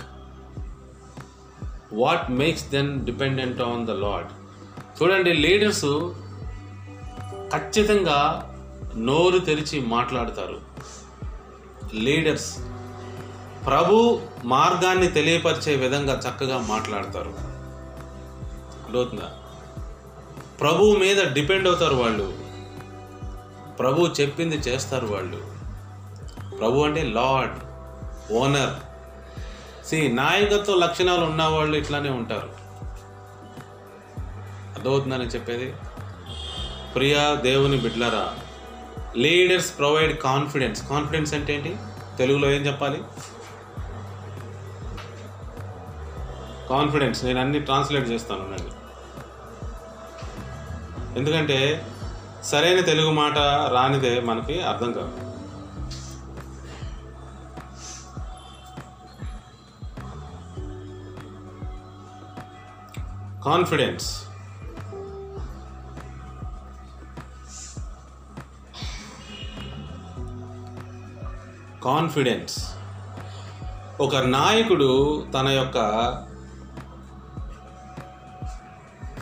[1.92, 4.28] what makes then dependent on the lord
[5.02, 6.12] చూడండి లీడర్స్
[7.54, 8.44] ఖచ్చితంగా
[8.96, 10.60] నోరు తెరిచి మాట్లాడతారు.
[11.94, 12.58] లీడర్స్
[13.66, 17.34] ప్రభు మార్గాన్ని తెలియపరిచే విధంగా చక్కగా మాట్లాడతారు.
[18.84, 19.37] అర్థవుతుందా
[20.60, 22.38] ప్రభు మీద డిపెండ్ అవుతారు వాళ్ళు.
[23.78, 25.46] ప్రభు చెప్పింది చేస్తారు వాళ్ళు.
[26.56, 27.54] ప్రభు అంటే లార్డ్
[28.32, 28.74] ఓనర్.
[29.86, 32.48] సి నాయకత్వ లక్షణాలు ఉన్నవాళ్ళు ఇట్లానే ఉంటారు.
[34.74, 35.74] అర్థమవుతుందని చెప్పేది?
[36.94, 38.34] ప్రియా దేవుని బిడ్లరా
[39.16, 40.88] లీడర్స్ ప్రొవైడ్ కాన్ఫిడెన్స్.
[40.88, 41.76] కాన్ఫిడెన్స్ అంటే ఏంటి?
[42.18, 43.02] తెలుగులో ఏం చెప్పాలి?
[46.68, 47.24] కాన్ఫిడెన్స్.
[47.24, 48.77] నేను అన్ని ట్రాన్స్లేట్ చేస్తాను నేను
[51.18, 51.86] ఎందుకంటే
[52.44, 53.38] సరైన తెలుగు మాట
[53.72, 55.10] రానిదే మనకి అర్థం కాదు.
[63.44, 64.24] కాన్ఫిడెన్స్.
[71.84, 72.74] కాన్ఫిడెన్స్.
[74.00, 75.78] ఒక నాయకుడు తన యొక్క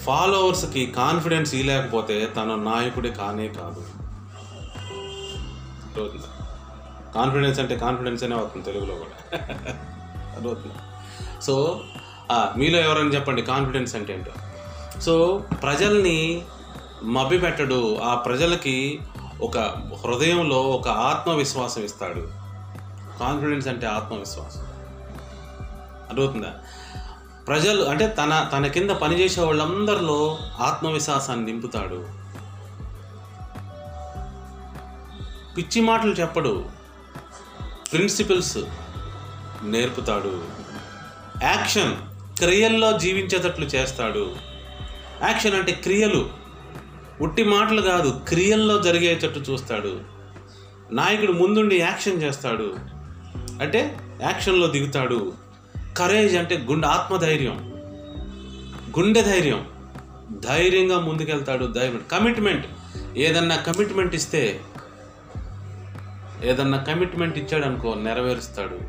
[0.07, 3.85] ఫాలోవర్స్కి కాన్ఫిడెన్స్ ఇవ్వలేకపోతే తన నాయకుడే కానే కాదు.
[7.15, 9.39] కాన్ఫిడెన్స్ అంటే కాన్ఫిడెన్స్ అనే అవుతుంది తెలుగులో కూడా.
[10.33, 10.75] అర్థమవుతుందా?
[11.43, 11.81] సో
[12.57, 14.33] మీలో ఎవరైనా చెప్పండి కాన్ఫిడెన్స్ అంటే ఏంటో.
[15.01, 16.43] సో ప్రజల్ని
[17.03, 17.99] మభ్యపెట్టడు.
[17.99, 19.01] ఆ ప్రజలకి
[19.43, 19.59] ఒక
[20.05, 22.21] హృదయంలో ఒక ఆత్మవిశ్వాసం ఇస్తాడు.
[23.21, 24.61] కాన్ఫిడెన్స్ అంటే ఆత్మవిశ్వాసం.
[26.09, 26.53] అర్థవుతుందా
[27.47, 32.07] ప్రజలు అంటే తన తన కింద పనిచేసే వాళ్ళందరిలో ఆత్మవిశ్వాసాన్ని నింపుతాడు.
[35.57, 36.65] పిచ్చి మాటలు చెప్పడు.
[37.93, 38.59] ప్రిన్సిపల్స్
[39.63, 40.45] నేర్పుతాడు.
[41.43, 41.97] యాక్షన్
[42.39, 44.37] క్రియల్లో జీవించేటట్లు చేస్తాడు.
[45.23, 46.31] యాక్షన్ అంటే క్రియలు.
[47.21, 50.01] ఉట్టి మాటలు కాదు క్రియల్లో జరిగేటట్టు చూస్తాడు.
[50.93, 52.77] నాయకుడు ముందుండి యాక్షన్ చేస్తాడు.
[53.63, 55.46] అంటే యాక్షన్లో దిగుతాడు.
[55.97, 57.73] కరేజ్ అంటే గుండె ఆత్మధైర్యం.
[58.99, 59.67] గుండె ధైర్యం.
[60.49, 62.67] ధైర్యంగా ముందుకెళ్తాడు ధైర్యం కమిట్మెంట్
[63.17, 64.61] ఏదన్నా కమిట్మెంట్ ఇస్తే
[66.43, 68.81] ఏదన్నా కమిట్మెంట్ ఇచ్చాడు అనుకో నెరవేరుస్తాడు.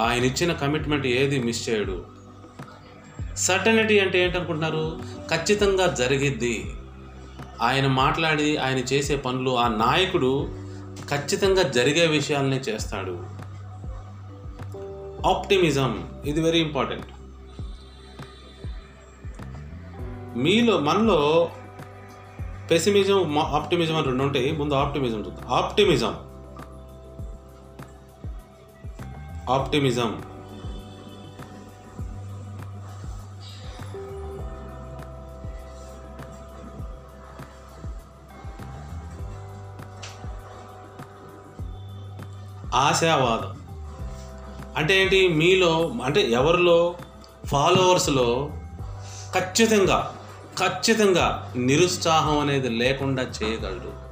[0.00, 2.04] ఆయన ఇచ్చిన కమిట్మెంట్ ఏది మిస్ చేయడు.
[3.36, 5.00] సర్టనిటీ అంటే ఏంటనుకుంటున్నారు?
[5.30, 6.74] ఖచ్చితంగా జరిగిద్ది.
[7.62, 10.48] ఆయన మాట్లాడి ఆయన చేసే పనులు ఆ నాయకుడు
[11.10, 13.39] ఖచ్చితంగా జరిగే విషయాలనే చేస్తాడు.
[15.26, 16.08] ఆప్టిమిజం.
[16.24, 17.06] ఇది వెరీ ఇంపార్టెంట్
[20.38, 21.50] మీలో మనలో
[22.70, 24.52] పెసిమిజం ఆప్టిమిజం అని రెండు ఉంటాయి.
[24.52, 25.52] ముందు ఆప్టిమిజం చూద్దాం.
[25.52, 26.16] ఆప్టిమిజం
[29.50, 30.22] ఆప్టిమిజం
[42.74, 43.59] ఆశావాదం.
[44.76, 45.28] అంటే ఏంటి?
[45.28, 46.94] మీలో అంటే ఎవరిలో?
[47.46, 48.50] ఫాలోవర్స్లో
[49.34, 50.16] ఖచ్చితంగా
[50.58, 54.10] ఖచ్చితంగా నిరుత్సాహం అనేది లేకుండా చేయగలడు.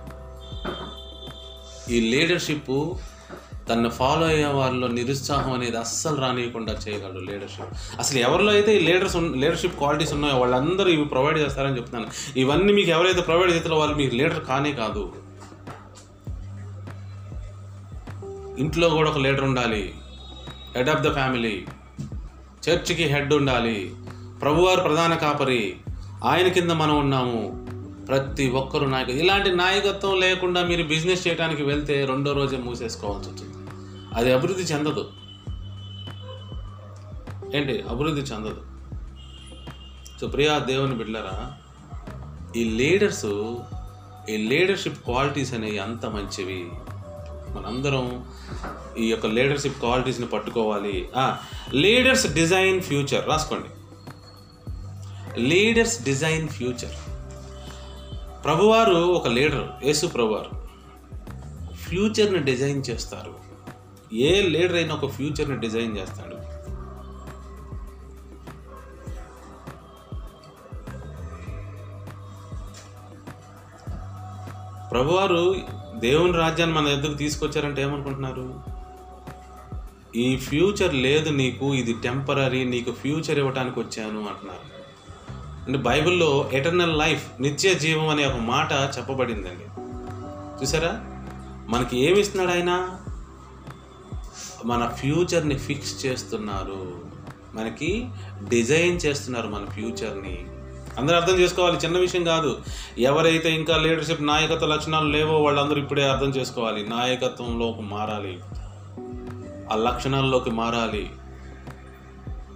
[1.93, 2.93] ఈ లీడర్షిప్
[3.69, 7.99] తను ఫాలో అయ్యే వాళ్ళలో నిరుత్సాహం అనేది అస్సలు రానియకుండా చేయగలడు లీడర్షిప్.
[7.99, 12.39] అసలు ఎవరిలో అయితే ఈ లీడర్స్ లీడర్షిప్ క్వాలిటీస్ ఉన్నాయో వాళ్ళందరూ ఇవి ప్రొవైడ్ చేస్తారని చెప్తున్నాను.
[12.39, 15.13] ఇవన్నీ మీకు ఎవరైతే ప్రొవైడ్ చేస్తారో వాళ్ళు మీకు లీడర్ కానే కాదు.
[18.59, 19.95] ఇంట్లో కూడా ఒక లీడర్ ఉండాలి.
[20.77, 21.67] Head of the family.
[22.69, 23.95] చర్చికి హెడ్ ఉండాలి.
[24.41, 25.77] ప్రభువారు ప్రధాన కాపరి.
[26.25, 27.69] ఆయన కింద మనం ఉన్నాము.
[28.09, 33.71] ప్రతి ఒక్కరు నాయకు ఇలాంటి నాయకత్వం లేకుండా మీరు బిజినెస్ చేయడానికి వెళ్తే రెండో రోజే మూసేసుకోవాల్సి వచ్చింది
[34.15, 35.11] అది అభివృద్ధి చెందదు.
[37.55, 37.83] ఏంటి?
[37.83, 38.63] అభివృద్ధి చెందదు.
[40.21, 41.53] సో ప్రియా దేవుని బిడ్డలరా
[42.57, 43.55] ఈ లీడర్స్
[44.31, 46.71] ఈ లీడర్షిప్ క్వాలిటీస్ అనేవి అంత మంచివి.
[47.51, 48.25] మనందరం
[48.99, 51.09] ఈ యొక్క లీడర్షిప్ క్వాలిటీస్ని పట్టుకోవాలి.
[51.75, 53.69] లీడర్స్ డిజైన్ ఫ్యూచర్ రాసుకోండి.
[55.41, 56.95] లీడర్స్ డిజైన్ ఫ్యూచర్
[58.45, 60.69] ప్రభువారు ఒక లీడర్ యేసు ప్రభువారు.
[61.75, 63.35] ఫ్యూచర్ని డిజైన్ చేస్తారు.
[64.15, 66.37] ఏ లీడర్ అయినా ఒక ఫ్యూచర్ని డిజైన్ చేస్తాడు.
[74.91, 75.55] ప్రభువారు
[75.99, 78.61] దేవుని రాజ్యాన్ని మన దగ్గరకు తీసుకొచ్చారంటే ఏమనుకుంటున్నారు?
[80.17, 84.79] ఈ ఫ్యూచర్ లేదు నీకు ఇది టెంపరీ నీకు ఫ్యూచర్ ఇవ్వడానికి వచ్చాను అంటున్నారు.
[85.67, 89.81] అంటే బైబిల్లో ఎటర్నల్ లైఫ్ నిత్య జీవం అనే ఒక మాట చెప్పబడిందండి.
[90.63, 91.05] చూసారా?
[91.69, 92.99] మనకి ఏమి ఇస్తున్నాడు ఆయన?
[94.65, 97.01] మన ఫ్యూచర్ని ఫిక్స్ చేస్తున్నారు.
[97.55, 98.07] మనకి
[98.49, 100.47] డిజైన్ చేస్తున్నారు మన ఫ్యూచర్ని.
[100.99, 102.61] అందరూ అర్థం చేసుకోవాలి చిన్న విషయం కాదు.
[102.99, 106.89] ఎవరైతే ఇంకా లీడర్షిప్ నాయకత్వ లక్షణాలు లేవో వాళ్ళందరూ ఇప్పుడే అర్థం చేసుకోవాలి.
[106.89, 108.39] నాయకత్వంలోకి మారాలి.
[109.73, 111.11] ఆ లక్షణాల్లోకి మారాలి.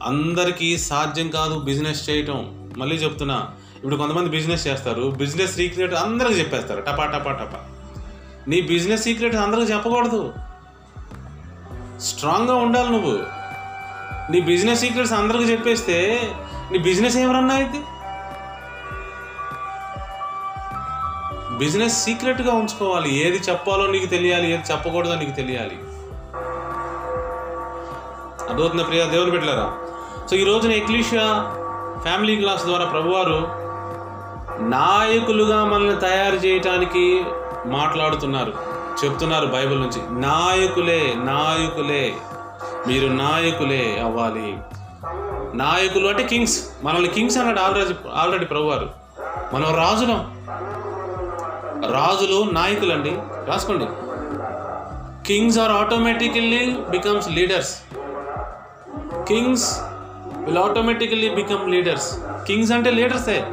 [0.02, 2.70] అందరికీ సాధ్యం కాదు బిజినెస్ చేయటం.
[2.76, 5.11] మళ్ళీ చెప్తున్నా ఇప్పుడు కొంతమంది బిజినెస్ చేస్తారు.
[5.16, 6.81] బిజినెస్ సీక్రెట్ అందరికి చెప్పేస్తారు.
[6.81, 7.61] టపా టపా టపా.
[8.48, 10.33] నీ బిజినెస్ సీక్రెట్ అందరికి చెప్పకూడదు.
[12.00, 13.18] స్ట్రాంగ్గా ఉండాలి నువ్వు.
[14.33, 16.28] నీ బిజినెస్ సీక్రెట్స్ అందరికి చెప్పేస్తే
[16.72, 17.83] నీ బిజినెస్ ఏమన్నా అయితే
[21.62, 23.27] బిజినెస్ సీక్రెట్గా ఉంచుకోవాలి.
[23.27, 25.79] ఏది చెప్పాలో నీకు తెలియాలి ఏది చెప్పకూడదో నీకు తెలియాలి.
[28.48, 29.05] అర్థమవుతుందా ప్రియ?
[29.05, 29.79] దేవుని పెట్టలేరా
[30.31, 31.27] సో ఈ రోజున ఎక్లీషియా
[32.03, 33.48] ఫ్యామిలీ క్లాస్ ద్వారా ప్రభువారు
[34.68, 37.25] నాయకులుగా మనల్ని తయారు చేయటానికి
[37.66, 38.53] మాట్లాడుతున్నారు.
[39.05, 40.20] చెప్తున్నారు బైబిల్ నుంచి.
[40.20, 42.14] నాయకులే నాయకులే
[42.87, 44.59] మీరు నాయకులే అవ్వాలి.
[45.55, 46.64] నాయకులు అంటే కింగ్స్.
[46.83, 48.90] మనల్ని కింగ్స్ అన్నాడు ఆల్రెడీ ఆల్రెడీ ప్రభువారు.
[49.53, 50.42] మనం రాజులం.
[51.92, 53.12] రాజులు నాయకులు అండి
[53.46, 53.87] రాసుకోండి.
[55.26, 57.74] Kings are automatically becomes leaders
[59.28, 59.81] kings
[60.44, 63.44] will automatically become leaders kings అంటే లీడర్సే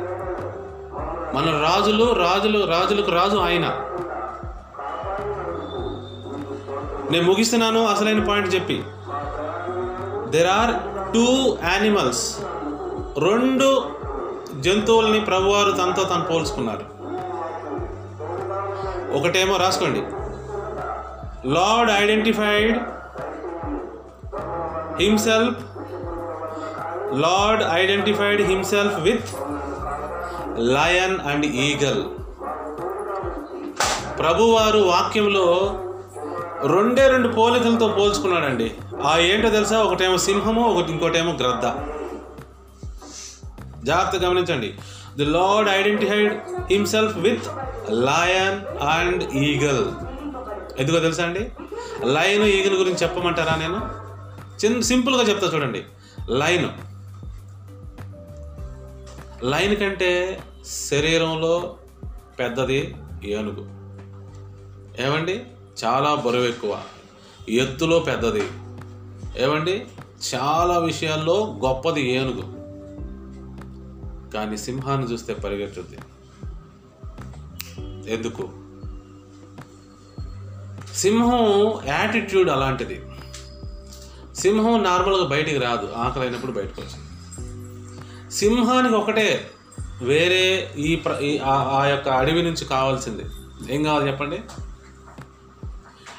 [1.36, 3.65] మన రాజులు రాజులు రాజులకు రాజు ఆయన.
[7.12, 8.84] నేను ముగిస్తున్నాను అసలైన పాయింట్ చెప్పి.
[10.30, 10.73] దెర్ ఆర్
[11.13, 12.39] టూ యానిమల్స్
[13.19, 13.69] రెండు
[14.60, 16.98] జంతువుల్ని ప్రభువారు తనతో తను పోల్చుకున్నారు.
[19.13, 20.02] ఒకటేమో రాసుకోండి.
[21.48, 22.78] Lord identified
[25.02, 25.60] himself
[27.13, 29.26] lord identified himself with
[30.58, 32.04] lion and eagle.
[34.19, 35.76] ప్రభువారు వాక్యంలో
[36.67, 38.74] రెండే రెండు పోలికలతో పోల్చుకున్నాడండి.
[39.06, 39.80] ఆ ఏంటో తెలుసా?
[39.80, 41.72] ఒకటేమో సింహము ఒకటి ఇంకోటేమో గ్రద్ద.
[43.86, 44.74] జాగ్రత్త గమనించండి.
[45.19, 46.34] The lord identified
[46.71, 47.43] himself with
[47.89, 49.86] lion and eagle
[50.79, 51.39] ఎందుకో తెలుసా అండి?
[52.05, 53.89] లయన్ ఈగల్ గురించి చెప్పమంటారా నేను?
[54.65, 55.84] చిన్న సింపుల్గా చెప్తా చూడండి.
[56.29, 56.69] లైన్
[59.43, 60.43] లైన్ కంటే
[60.89, 61.75] శరీరంలో
[62.39, 63.63] పెద్దది ఏనుగు.
[65.05, 65.41] ఏమండి?
[65.86, 66.82] చాలా బరువు ఎక్కువ.
[67.49, 68.43] ఎత్తులో పెద్దది.
[69.38, 69.86] ఏమండి?
[70.36, 72.59] చాలా విషయాల్లో గొప్పది ఏనుగు.
[74.34, 75.98] కానీ సింహాన్ని చూస్తే పరిగెట్టుద్ది.
[78.12, 78.50] ఎందుకు?
[80.94, 83.02] సింహం యాటిట్యూడ్ అలాంటిది.
[84.36, 87.10] సింహం నార్మల్గా బయటికి రాదు ఆకలి అయినప్పుడు బయటకు వచ్చింది
[88.32, 89.52] సింహానికి ఒకటే
[90.02, 93.24] వేరే ఈ ప్ర ఈ- ఆ- ఆ యొక్క అడవి నుంచి కావాల్సింది.
[93.76, 94.39] ఏం కావాలి చెప్పండి?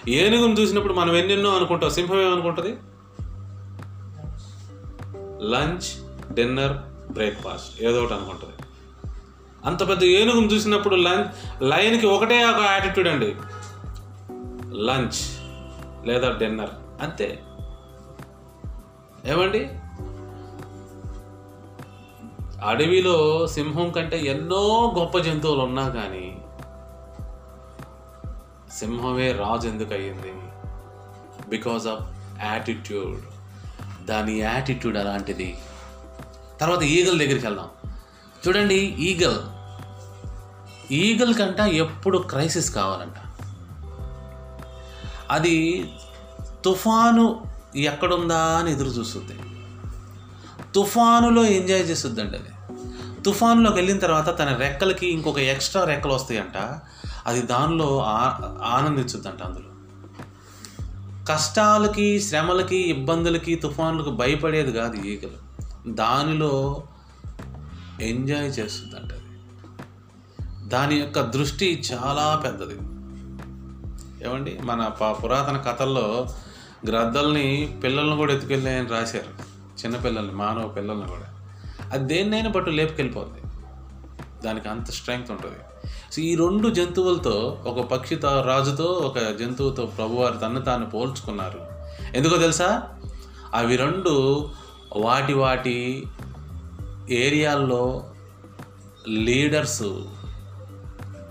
[0.08, 2.76] ఏనుగును చూసినప్పుడు మనం ఎన్నెన్నో అనుకుంటాం సింహం ఏమనుకుంటుంది?
[5.50, 8.54] లంచ్ డిన్నర్ బ్రేక్ఫాస్ట్ ఏదో ఒకటి అనుకుంటుంది.
[9.64, 11.26] అంత పెద్ద ఏనుగును చూసినప్పుడు లంచ్
[11.62, 13.36] లైన్కి ఒకటే ఒక యాటిట్యూడ్ అండి.
[14.84, 15.40] లంచ్
[16.08, 16.70] లేదా డిన్నర్
[17.02, 17.42] అంతే.
[19.24, 19.68] ఏమండి?
[22.64, 26.38] అడవిలో సింహం కంటే ఎన్నో గొప్ప జంతువులు ఉన్నా కానీ
[28.78, 30.32] సింహమే రాజు ఎందుకు అయ్యింది?
[31.48, 32.08] బికాజ్ ఆఫ్
[32.44, 33.20] యాటిట్యూడ్
[34.06, 35.58] దాని యాటిట్యూడ్ అలాంటిది.
[36.60, 37.90] తర్వాత ఈగల్ దగ్గరికి వెళ్దాం.
[38.48, 39.38] చూడండి ఈగల్.
[40.92, 43.14] ఈగల్ కంట ఎప్పుడు క్రైసిస్ కావాలంట.
[45.30, 45.90] అది
[46.64, 47.44] తుఫాను
[47.76, 49.38] ఎక్కడుందా అని ఎదురు చూస్తుంది.
[50.74, 52.48] తుఫానులో ఎంజాయ్ చేస్తుందండి అది.
[53.22, 56.80] తుఫానులోకి వెళ్ళిన తర్వాత తన రెక్కలకి ఇంకొక ఎక్స్ట్రా రెక్కలు వస్తాయంట.
[57.26, 59.64] అది దానిలో ఆ- ఆనందించుద్దంట అందులో.
[61.28, 65.49] కష్టాలకి శ్రమలకి ఇబ్బందులకి తుఫానులకు భయపడేది కాదు ఈగలు.
[65.88, 66.82] దానిలో
[68.00, 69.20] ఎంజాయ్ చేస్తుందంట అది.
[70.68, 72.74] దాని యొక్క దృష్టి చాలా పెద్దది.
[74.28, 74.58] ఏమండి?
[74.62, 76.26] మన ప- పురాతన కథల్లో
[76.86, 79.60] గ్రద్దల్ని పిల్లల్ని కూడా ఎత్తుకెళ్ళాయని రాశారు.
[79.84, 81.34] చిన్నపిల్లల్ని మానవ పిల్లల్ని కూడా.
[81.92, 83.40] అది దేన్నైనా పట్టు లేపుకెళ్ళిపోద్ది.
[84.44, 85.56] దానికి అంత స్ట్రెంగ్త్ ఉంటుంది.
[86.12, 91.60] సో ఈ రెండు జంతువులతో ఒక పక్షితో రాజుతో ఒక జంతువుతో ప్రభువారు తను తాను పోల్చుకున్నారు.
[92.14, 92.82] ఎందుకో తెలుసా?
[93.54, 94.48] అవి రెండు
[94.96, 96.06] వాటి వాటి
[97.10, 98.04] ఏరియాల్లో
[99.08, 99.82] లీడర్స్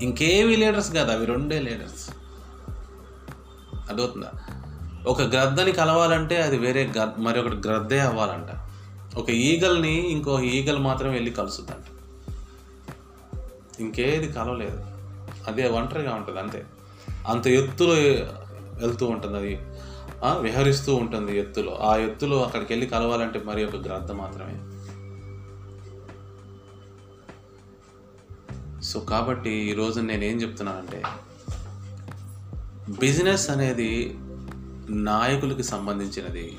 [0.01, 2.09] ఇంకేవి లీడర్స్ కాదు అవి రెండే లీడర్స్.
[3.89, 4.31] అర్థమవుతుందా?
[5.07, 8.69] ఒక గ్రద్దని కలవాలంటే అది వేరే గ మరొకటి గ్రద్దే అవ్వాలంట.
[9.17, 11.85] ఒక ఈగల్ని ఇంకో ఈగల్ మాత్రం వెళ్ళి కలుస్తుందంట.
[13.79, 14.83] ఇంకేది కలవలేదు.
[15.47, 16.65] అదే ఒంటరిగా ఉంటుంది అంతే.
[17.27, 17.93] అంత ఎత్తులో
[18.79, 19.59] వెళ్తూ ఉంటుంది అది.
[20.27, 21.75] విహరిస్తూ ఉంటుంది ఎత్తులో.
[21.75, 24.79] ఆ ఎత్తులో అక్కడికి వెళ్ళి కలవాలంటే మరి ఒక గ్రంథం మాత్రమే.
[28.81, 31.03] సో కాబట్టి ఈరోజు నేనేం చెప్తున్నానంటే
[32.99, 34.17] బిజినెస్ అనేది
[34.89, 36.57] నాయకులకి సంబంధించినది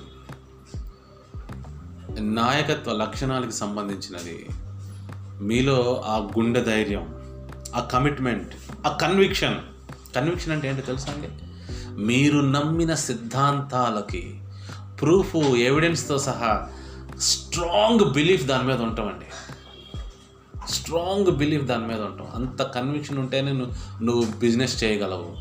[2.20, 4.46] నాయకత్వ లక్షణాలకి సంబంధించినది.
[5.40, 7.14] మీలో ఆ గుండె ధైర్యం
[7.76, 8.54] ఆ కమిట్మెంట్
[8.86, 9.60] ఆ కన్విక్షన్.
[10.14, 11.28] కన్విక్షన్ అంటే ఏంటో తెలుసా అండి?
[12.00, 14.40] మీరు నమ్మిన సిద్ధాంతాలకి
[15.00, 16.68] ప్రూఫ్ ఎవిడెన్స్తో సహా
[17.18, 19.24] స్ట్రాంగ్ బిలీఫ్ దాని మీద ఉంటామండి.
[20.68, 22.26] స్ట్రాంగ్ బిలీఫ్ దాని మీద ఉంటాం.
[22.34, 25.36] అంత కన్విక్షన్ ఉంటేనే నువ్వు నువ్వు బిజినెస్ చేయగలవు.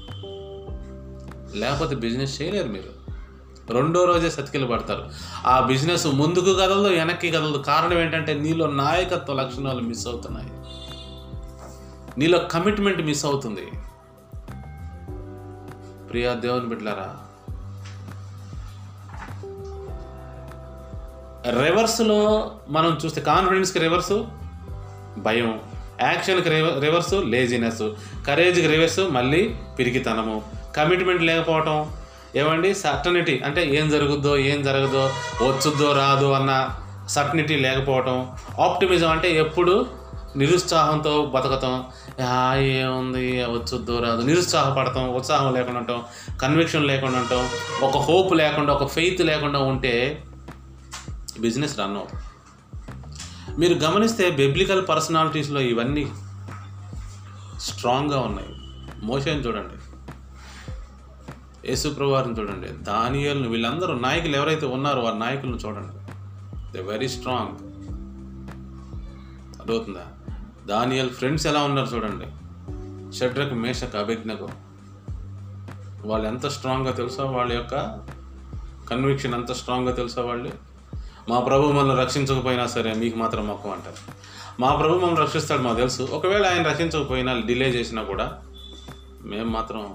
[1.58, 3.00] లేకపోతే బిజినెస్ చేయలేరు మీరు.
[3.74, 5.10] రెండో రోజే సతికిలు పడతారు.
[5.46, 7.58] ఆ బిజినెస్ ముందుకు కదలదు వెనక్కి కదలదు.
[7.58, 10.50] కారణం ఏంటంటే నీలో నాయకత్వ లక్షణాలు మిస్ అవుతున్నాయి.
[12.20, 13.68] నీలో కమిట్మెంట్ మిస్ అవుతుంది.
[16.10, 17.16] ప్రియా దేవుని బిడ్డలారా
[21.64, 24.28] రివర్స్లో మనం చూస్తే కాన్ఫిడెన్స్కి రివర్సు
[25.18, 25.60] భయం.
[26.02, 27.90] యాక్షన్కి రివ రివర్సు లేజినెస్.
[28.28, 30.44] కరేజ్కి రివర్సు మళ్ళీ పిరికితనము.
[30.76, 31.92] కమిట్మెంట్ లేకపోవటం.
[32.36, 32.74] ఏమండి?
[32.74, 33.42] సర్టనిటీ.
[33.46, 36.70] అంటే ఏం జరుగుద్దో ఏం జరగదో వచ్చుద్దో రాదు అన్న
[37.10, 38.28] సర్టనిటీ లేకపోవటం.
[38.60, 39.86] ఆప్టిమిజం అంటే ఎప్పుడు
[40.38, 41.84] నిరుత్సాహంతో బతకటం
[42.56, 46.04] ఏముంది వచ్చొద్దు రాదు నిరుత్సాహపడటం ఉత్సాహం లేకుండా ఉండటం
[46.42, 47.50] కన్విక్షన్ లేకుండా ఉండటం
[47.84, 50.24] ఒక హోప్ లేకుండా ఒక ఫెయిత్ లేకుండా ఉంటే
[51.40, 52.24] బిజినెస్ రన్ అవుతుంది.
[53.60, 56.12] మీరు గమనిస్తే బెబ్లికల్ పర్సనాలిటీస్లో ఇవన్నీ
[57.58, 58.50] స్ట్రాంగ్గా ఉన్నాయి.
[59.04, 59.74] మోషన్ చూడండి.
[61.68, 62.68] యేసుప్రవారిని చూడండి.
[62.68, 66.14] దానియల్ని వీళ్ళందరూ నాయకులు ఎవరైతే ఉన్నారో వారి నాయకులను చూడండి.
[66.72, 67.70] దే వెరీ స్ట్రాంగ్
[69.60, 70.06] అర్థమవుతుందా?
[70.70, 72.26] దానియల్ ఫ్రెండ్స్ ఎలా ఉన్నారు చూడండి.
[73.18, 74.50] షడ్రక్ మేషక్ అభిజ్ఞకు.
[76.06, 77.24] వాళ్ళు ఎంత స్ట్రాంగ్గా తెలుసా?
[77.24, 78.00] వాళ్ళ యొక్క
[78.90, 80.50] కన్విక్షన్ ఎంత స్ట్రాంగ్గా తెలుసా వాళ్ళు
[81.30, 84.12] మా ప్రభు మనల్ని రక్షించకపోయినా సరే మీకు మాత్రం మొక్కం అంటారు.
[84.62, 86.04] మా ప్రభు మమ్మల్ని రక్షిస్తాడు మాకు తెలుసు.
[86.04, 88.42] ఒకవేళ ఆయన రక్షించకపోయినా డిలే చేసినా కూడా
[89.24, 89.94] మేము మాత్రం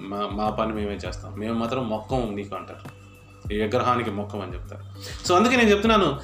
[0.00, 1.38] మా మా పని మేమే చేస్తాం.
[1.38, 3.06] మేము మాత్రం మొక్కం నీకు అంటారు.
[3.54, 4.82] ఈ విగ్రహానికి మొక్కం అని చెప్తారు.
[5.26, 6.20] సో అందుకే నేను చెప్తున్నాను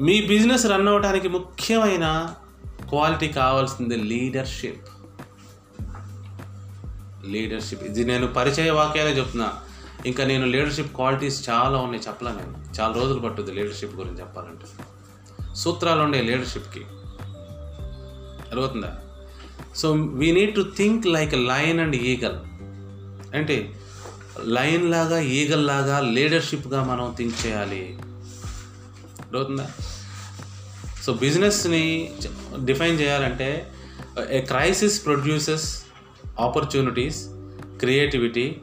[0.00, 2.34] మీ బిజినెస్ రన్ అవ్వడానికి ముఖ్యమైన
[2.90, 4.88] క్వాలిటీ కావాల్సింది లీడర్షిప్
[7.26, 9.52] లీడర్షిప్ ఇది నేను పరిచయ వాక్యాలే చెప్తున్నా.
[10.06, 12.80] ఇంకా నేను లీడర్షిప్ క్వాలిటీస్ చాలా ఉన్నాయి చెప్పలే నేను.
[12.80, 14.66] చాలా రోజులు పట్టుద్ది లీడర్షిప్ గురించి చెప్పాలంటే.
[15.54, 16.80] సూత్రాలు ఉండే లీడర్షిప్కి
[18.48, 18.98] అర్థమవుతుందా?
[19.76, 22.36] So we need to think like lion and eagle
[23.36, 23.74] అంటే
[24.44, 27.98] లయన్ లాగా ఈగల్ లాగా లీడర్షిప్గా మనం థింక్ చేయాలి.
[29.20, 29.70] అర్థమవుతుందా?
[31.06, 32.14] సో బిజినెస్ని
[32.64, 33.72] డిఫైన్ చేయాలంటే
[34.30, 35.82] a crisis produces
[36.40, 37.26] opportunities
[37.78, 38.60] creativity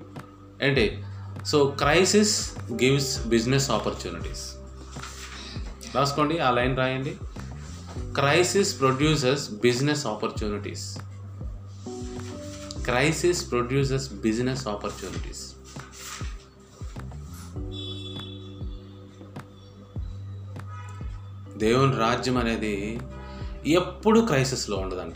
[0.61, 1.03] ఏంటి?
[1.45, 4.53] So crisis gives business opportunities.
[5.95, 7.17] రాసుకోండి ఆ లైన్ రాయండి.
[7.97, 10.97] Crisis produces business opportunities.
[12.83, 15.46] Crisis produces business opportunities.
[21.57, 22.99] దేవుని రాజ్యం అనేది
[23.67, 25.13] ఎప్పుడు క్రైసిస్లో ఉండదంట.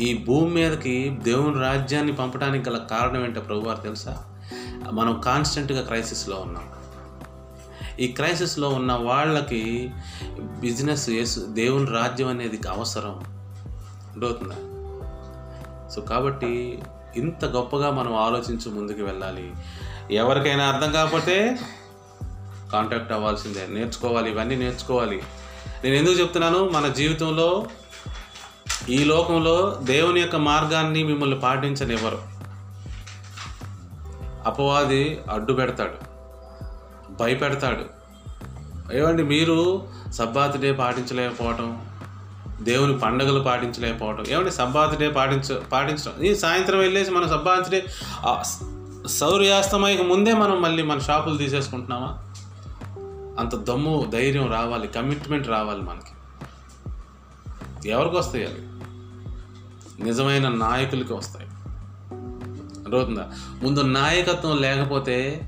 [0.00, 4.24] ఈ భూమి మీదకి దేవుని రాజ్యాన్ని పంపడానికి గల కారణం ఏంటో ప్రభువారు తెలుసా?
[4.92, 6.64] మనం కాన్స్టెంట్గా క్రైసిస్లో ఉన్నాం.
[8.00, 9.90] ఈ క్రైసిస్లో ఉన్న వాళ్ళకి
[10.40, 13.24] బిజినెస్ వేసు దేవుని రాజ్యం అనేది అవసరం.
[14.16, 14.54] ఉండవుతుందా
[15.88, 16.82] సో కాబట్టి
[17.16, 19.52] ఇంత గొప్పగా మనం ఆలోచించి ముందుకు వెళ్ళాలి.
[20.10, 21.58] ఎవరికైనా అర్థం కాకపోతే
[22.72, 23.66] కాంటాక్ట్ అవ్వాల్సిందే.
[23.68, 25.22] నేర్చుకోవాలి ఇవన్నీ నేర్చుకోవాలి.
[25.84, 26.68] నేను ఎందుకు చెప్తున్నాను?
[26.68, 27.66] మన జీవితంలో
[28.88, 32.18] ఈ లోకంలో దేవుని యొక్క మార్గాన్ని మిమ్మల్ని పాటించనివ్వరు.
[34.46, 36.12] అపవాది అడ్డు పెడతాడు.
[37.12, 38.02] భయపెడతాడు.
[38.96, 41.86] ఏమండి మీరు సబ్బాత్ డే పాటించలేకపోవటం
[42.62, 47.86] దేవుని పండుగలు పాటించలేకపోవటం ఏమంటే సబ్బాత్ డే పాటించ పాటించడం ఈ సాయంత్రం వెళ్ళేసి మనం సబ్బాత్ డే
[49.06, 52.31] సౌర్యాస్తమయకు ముందే మనం మళ్ళీ మన షాపులు తీసేసుకుంటున్నామా?
[53.42, 56.12] అంత దమ్ము ధైర్యం రావాలి కమిట్మెంట్ రావాలి మనకి.
[57.90, 58.60] ఎవరికి వస్తాయి అవి?
[60.04, 61.46] నిజమైన నాయకులకి వస్తాయి.
[62.82, 63.30] అర్థవుతుందా
[63.62, 65.42] ముందు నాయకత్వం లేకపోతే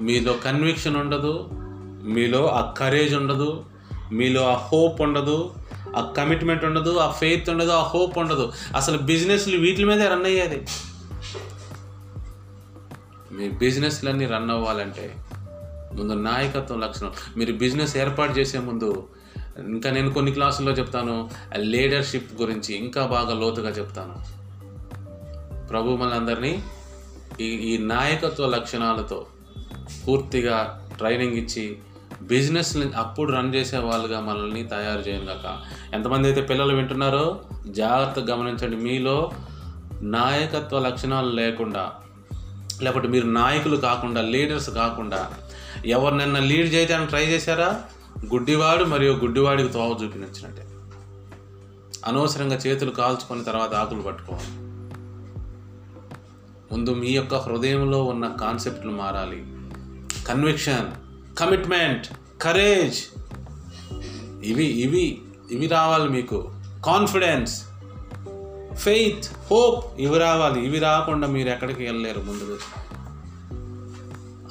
[0.00, 1.48] మీలో కన్విక్షన్ ఉండదు
[2.04, 3.64] మీలో ఆ కరేజ్ ఉండదు
[4.12, 5.54] మీలో ఆ హోప్ ఉండదు
[5.96, 8.52] ఆ కమిట్మెంట్ ఉండదు ఆ ఫెయిత్ ఉండదు ఆ హోప్ ఉండదు.
[8.76, 10.66] అసలు బిజినెస్లు వీటి మీదే రన్ అయ్యేది.
[13.32, 15.16] మీ బిజినెస్లన్నీ రన్ అవ్వాలంటే
[15.94, 17.12] ముందు నాయకత్వం లక్షణం.
[17.36, 19.08] మీరు బిజినెస్ ఏర్పాటు చేసే ముందు
[19.58, 24.42] ఇంకా నేను కొన్ని క్లాసుల్లో చెప్తాను లీడర్షిప్ గురించి ఇంకా బాగా లోతుగా చెప్తాను.
[25.68, 26.62] ప్రభు మనందరినీ
[27.40, 29.26] ఈ ఈ నాయకత్వ లక్షణాలతో
[30.08, 31.76] పూర్తిగా ట్రైనింగ్ ఇచ్చి
[32.22, 35.60] బిజినెస్ని అప్పుడు రన్ చేసే వాళ్ళుగా మనల్ని తయారు చేయను కాక
[35.94, 38.76] ఎంతమంది అయితే పిల్లలు వింటున్నారో జాగ్రత్తగా గమనించండి.
[38.76, 39.30] మీలో
[40.02, 41.92] నాయకత్వ లక్షణాలు లేకుండా
[42.82, 45.30] లేకపోతే మీరు నాయకులు కాకుండా లీడర్స్ కాకుండా
[45.86, 47.82] ఎవరినైనా లీడ్ చేయడానికి ట్రై చేశారా?
[48.32, 50.62] గుడ్డివాడు మరియు గుడ్డివాడికి తోవ చూపించినట్టే.
[52.06, 54.72] అనవసరంగా చేతులు కాల్చుకొని తర్వాత ఆకులు పట్టుకోవాలి.
[56.72, 59.44] ముందు మీ యొక్క హృదయంలో ఉన్న కాన్సెప్ట్లు మారాలి.
[60.24, 60.90] Conviction
[61.38, 62.06] commitment
[62.42, 63.04] courage.
[64.44, 66.52] ఇవి ఇవి ఇవి రావాలి మీకు.
[66.86, 67.62] కాన్ఫిడెన్స్
[68.74, 70.66] ఫెయిత్ హోప్ ఇవి రావాలి.
[70.66, 72.81] ఇవి రాకుండా మీరు ఎక్కడికి వెళ్ళలేరు ముందుకు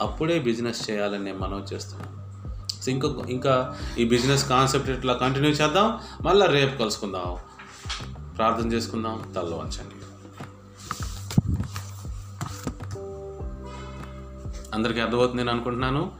[0.01, 2.21] అప్పుడే బిజినెస్ చేయాలని నేను మనవి చేస్తున్నాను
[2.81, 5.99] సో ఇంకా ఇంకా ఈ బిజినెస్ కాన్సెప్ట్ ఇట్లా కంటిన్యూ చేద్దాం?
[6.21, 7.37] మళ్ళీ రేపు కలుసుకుందాం.
[8.37, 9.33] ప్రార్థన చేసుకుందాం.
[9.35, 9.95] తల్ల వంచండి.
[14.73, 16.11] అందరికీ అర్థమవుతుంది నేను అనుకుంటున్నాను.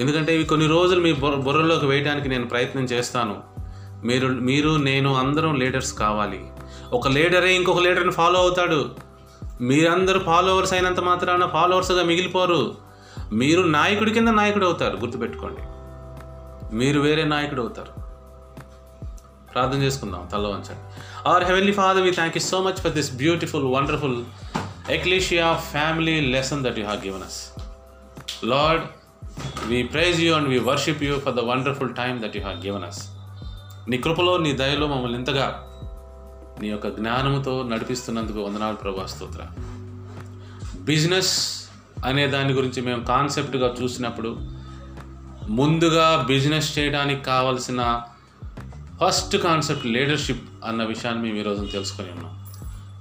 [0.00, 3.42] ఎందుకంటే ఇవి కొన్ని రోజులు మీ బుర్ర బుర్రలోకి వేయడానికి నేను ప్రయత్నం చేస్తాను.
[4.04, 6.46] మీరు మీరు నేను అందరం లీడర్స్ కావాలి.
[6.92, 8.90] ఒక లీడరే ఇంకొక లీడర్ని ఫాలో అవుతాడు.
[9.60, 12.87] మీరందరూ ఫాలోవర్స్ అయినంత మాత్రాన ఫాలోవర్స్గా మిగిలిపోరు.
[13.32, 15.62] మీరు నాయకుడి కింద నాయకుడు అవుతారు గుర్తుపెట్టుకోండి.
[16.76, 18.08] మీరు వేరే నాయకుడు అవుతారు.
[19.52, 21.28] ప్రార్థన చేసుకుందాం తల వంచండి.
[21.28, 24.24] Our heavenly father we thank you so much for this beautiful wonderful
[24.90, 27.60] ecclesia family lesson that you have given us
[28.44, 28.84] lord
[29.66, 32.84] we praise you and we worship you for the wonderful time that you have given
[32.84, 33.08] us
[33.88, 35.64] నీ కృపలో నీ దయలో మమ్మల్ని ఇంతగా
[36.60, 39.40] నీ యొక్క జ్ఞానముతో నడిపిస్తున్నందుకు వందనాలు ప్రభా స్తోత్ర
[40.80, 41.57] బిజినెస్
[42.04, 44.36] అనే దాని గురించి మేము కాన్సెప్ట్గా చూసినప్పుడు
[45.48, 48.00] ముందుగా బిజినెస్ చేయడానికి కావలసిన
[49.04, 52.44] ఫస్ట్ కాన్సెప్ట్ లీడర్షిప్ అన్న విషయాన్ని మేము ఈరోజు తెలుసుకొని ఉన్నాం.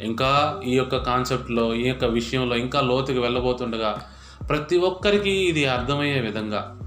[0.02, 3.98] ఇంకా ఈ యొక్క కాన్సెప్ట్లో ఈ యొక్క విషయంలో ఇంకా లోతుకు వెళ్ళబోతుండగా
[4.50, 6.80] ప్రతి ఒక్కరికి ఇది అర్థమయ్యే విధంగా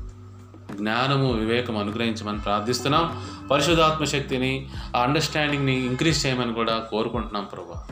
[0.76, 3.24] జ్ఞానము వివేకం అనుగ్రహించమని ప్రార్థిస్తున్నాం.
[3.50, 7.84] పరిశుధాత్మ శక్తిని ఆ అండర్స్టాండింగ్ని ఇంక్రీజ్ చేయమని కూడా కోరుకుంటున్నాం ప్రభా.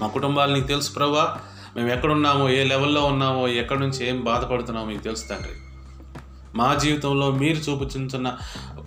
[0.00, 1.38] మా కుటుంబాలు నీకు తెలుసు ప్రభా.
[1.76, 5.54] మేము ఎక్కడున్నామో ఏ లెవెల్లో ఉన్నామో ఎక్కడి నుంచి ఏం బాధపడుతున్నామో మీకు తెలుసు తండ్రి.
[6.56, 8.36] మా జీవితంలో మీరు చూపుచున్న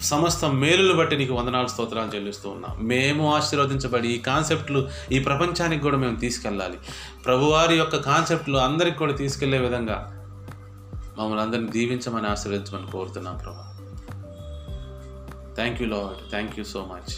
[0.01, 2.87] సమస్త మేలులు బట్టి నీకు వందనాలు స్తోత్రాలు చెల్లిస్తూ ఉన్నాం.
[2.87, 6.77] మేము ఆశీర్వదించబడి ఈ కాన్సెప్ట్లు ఈ ప్రపంచానికి కూడా మేము తీసుకెళ్ళాలి.
[7.25, 9.97] ప్రభువారి యొక్క కాన్సెప్ట్లు అందరికి కూడా తీసుకెళ్ళే విధంగా
[11.17, 13.61] మమ్మల్ని అందరిని దీవించమని ఆశీర్వదించమని కోరుతున్నాం ప్రభు.
[15.55, 17.11] Thank you lord thank you so much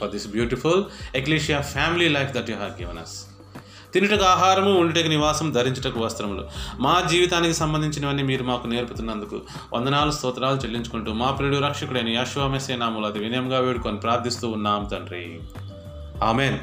[0.00, 3.16] for this beautiful ecclesia family life that you have given us
[3.94, 6.44] తినుటకు ఆహారము ఉండుటకు నివాసం ధరించుటకు వస్త్రములు.
[6.78, 9.40] మా జీవితానికి సంబంధించినవన్నీ మీరు మాకు నేర్పుతున్నందుకు
[9.72, 15.40] వందనాలు స్తోత్రాలు చెల్లించుకుంటూ మా ప్రియుడు రక్షకుడైన యాశ్వామెసే నాములు అది వినయంగా వేడుకొని ప్రార్థిస్తూ ఉన్నాం తండ్రి.
[16.22, 16.58] ఆమెన్.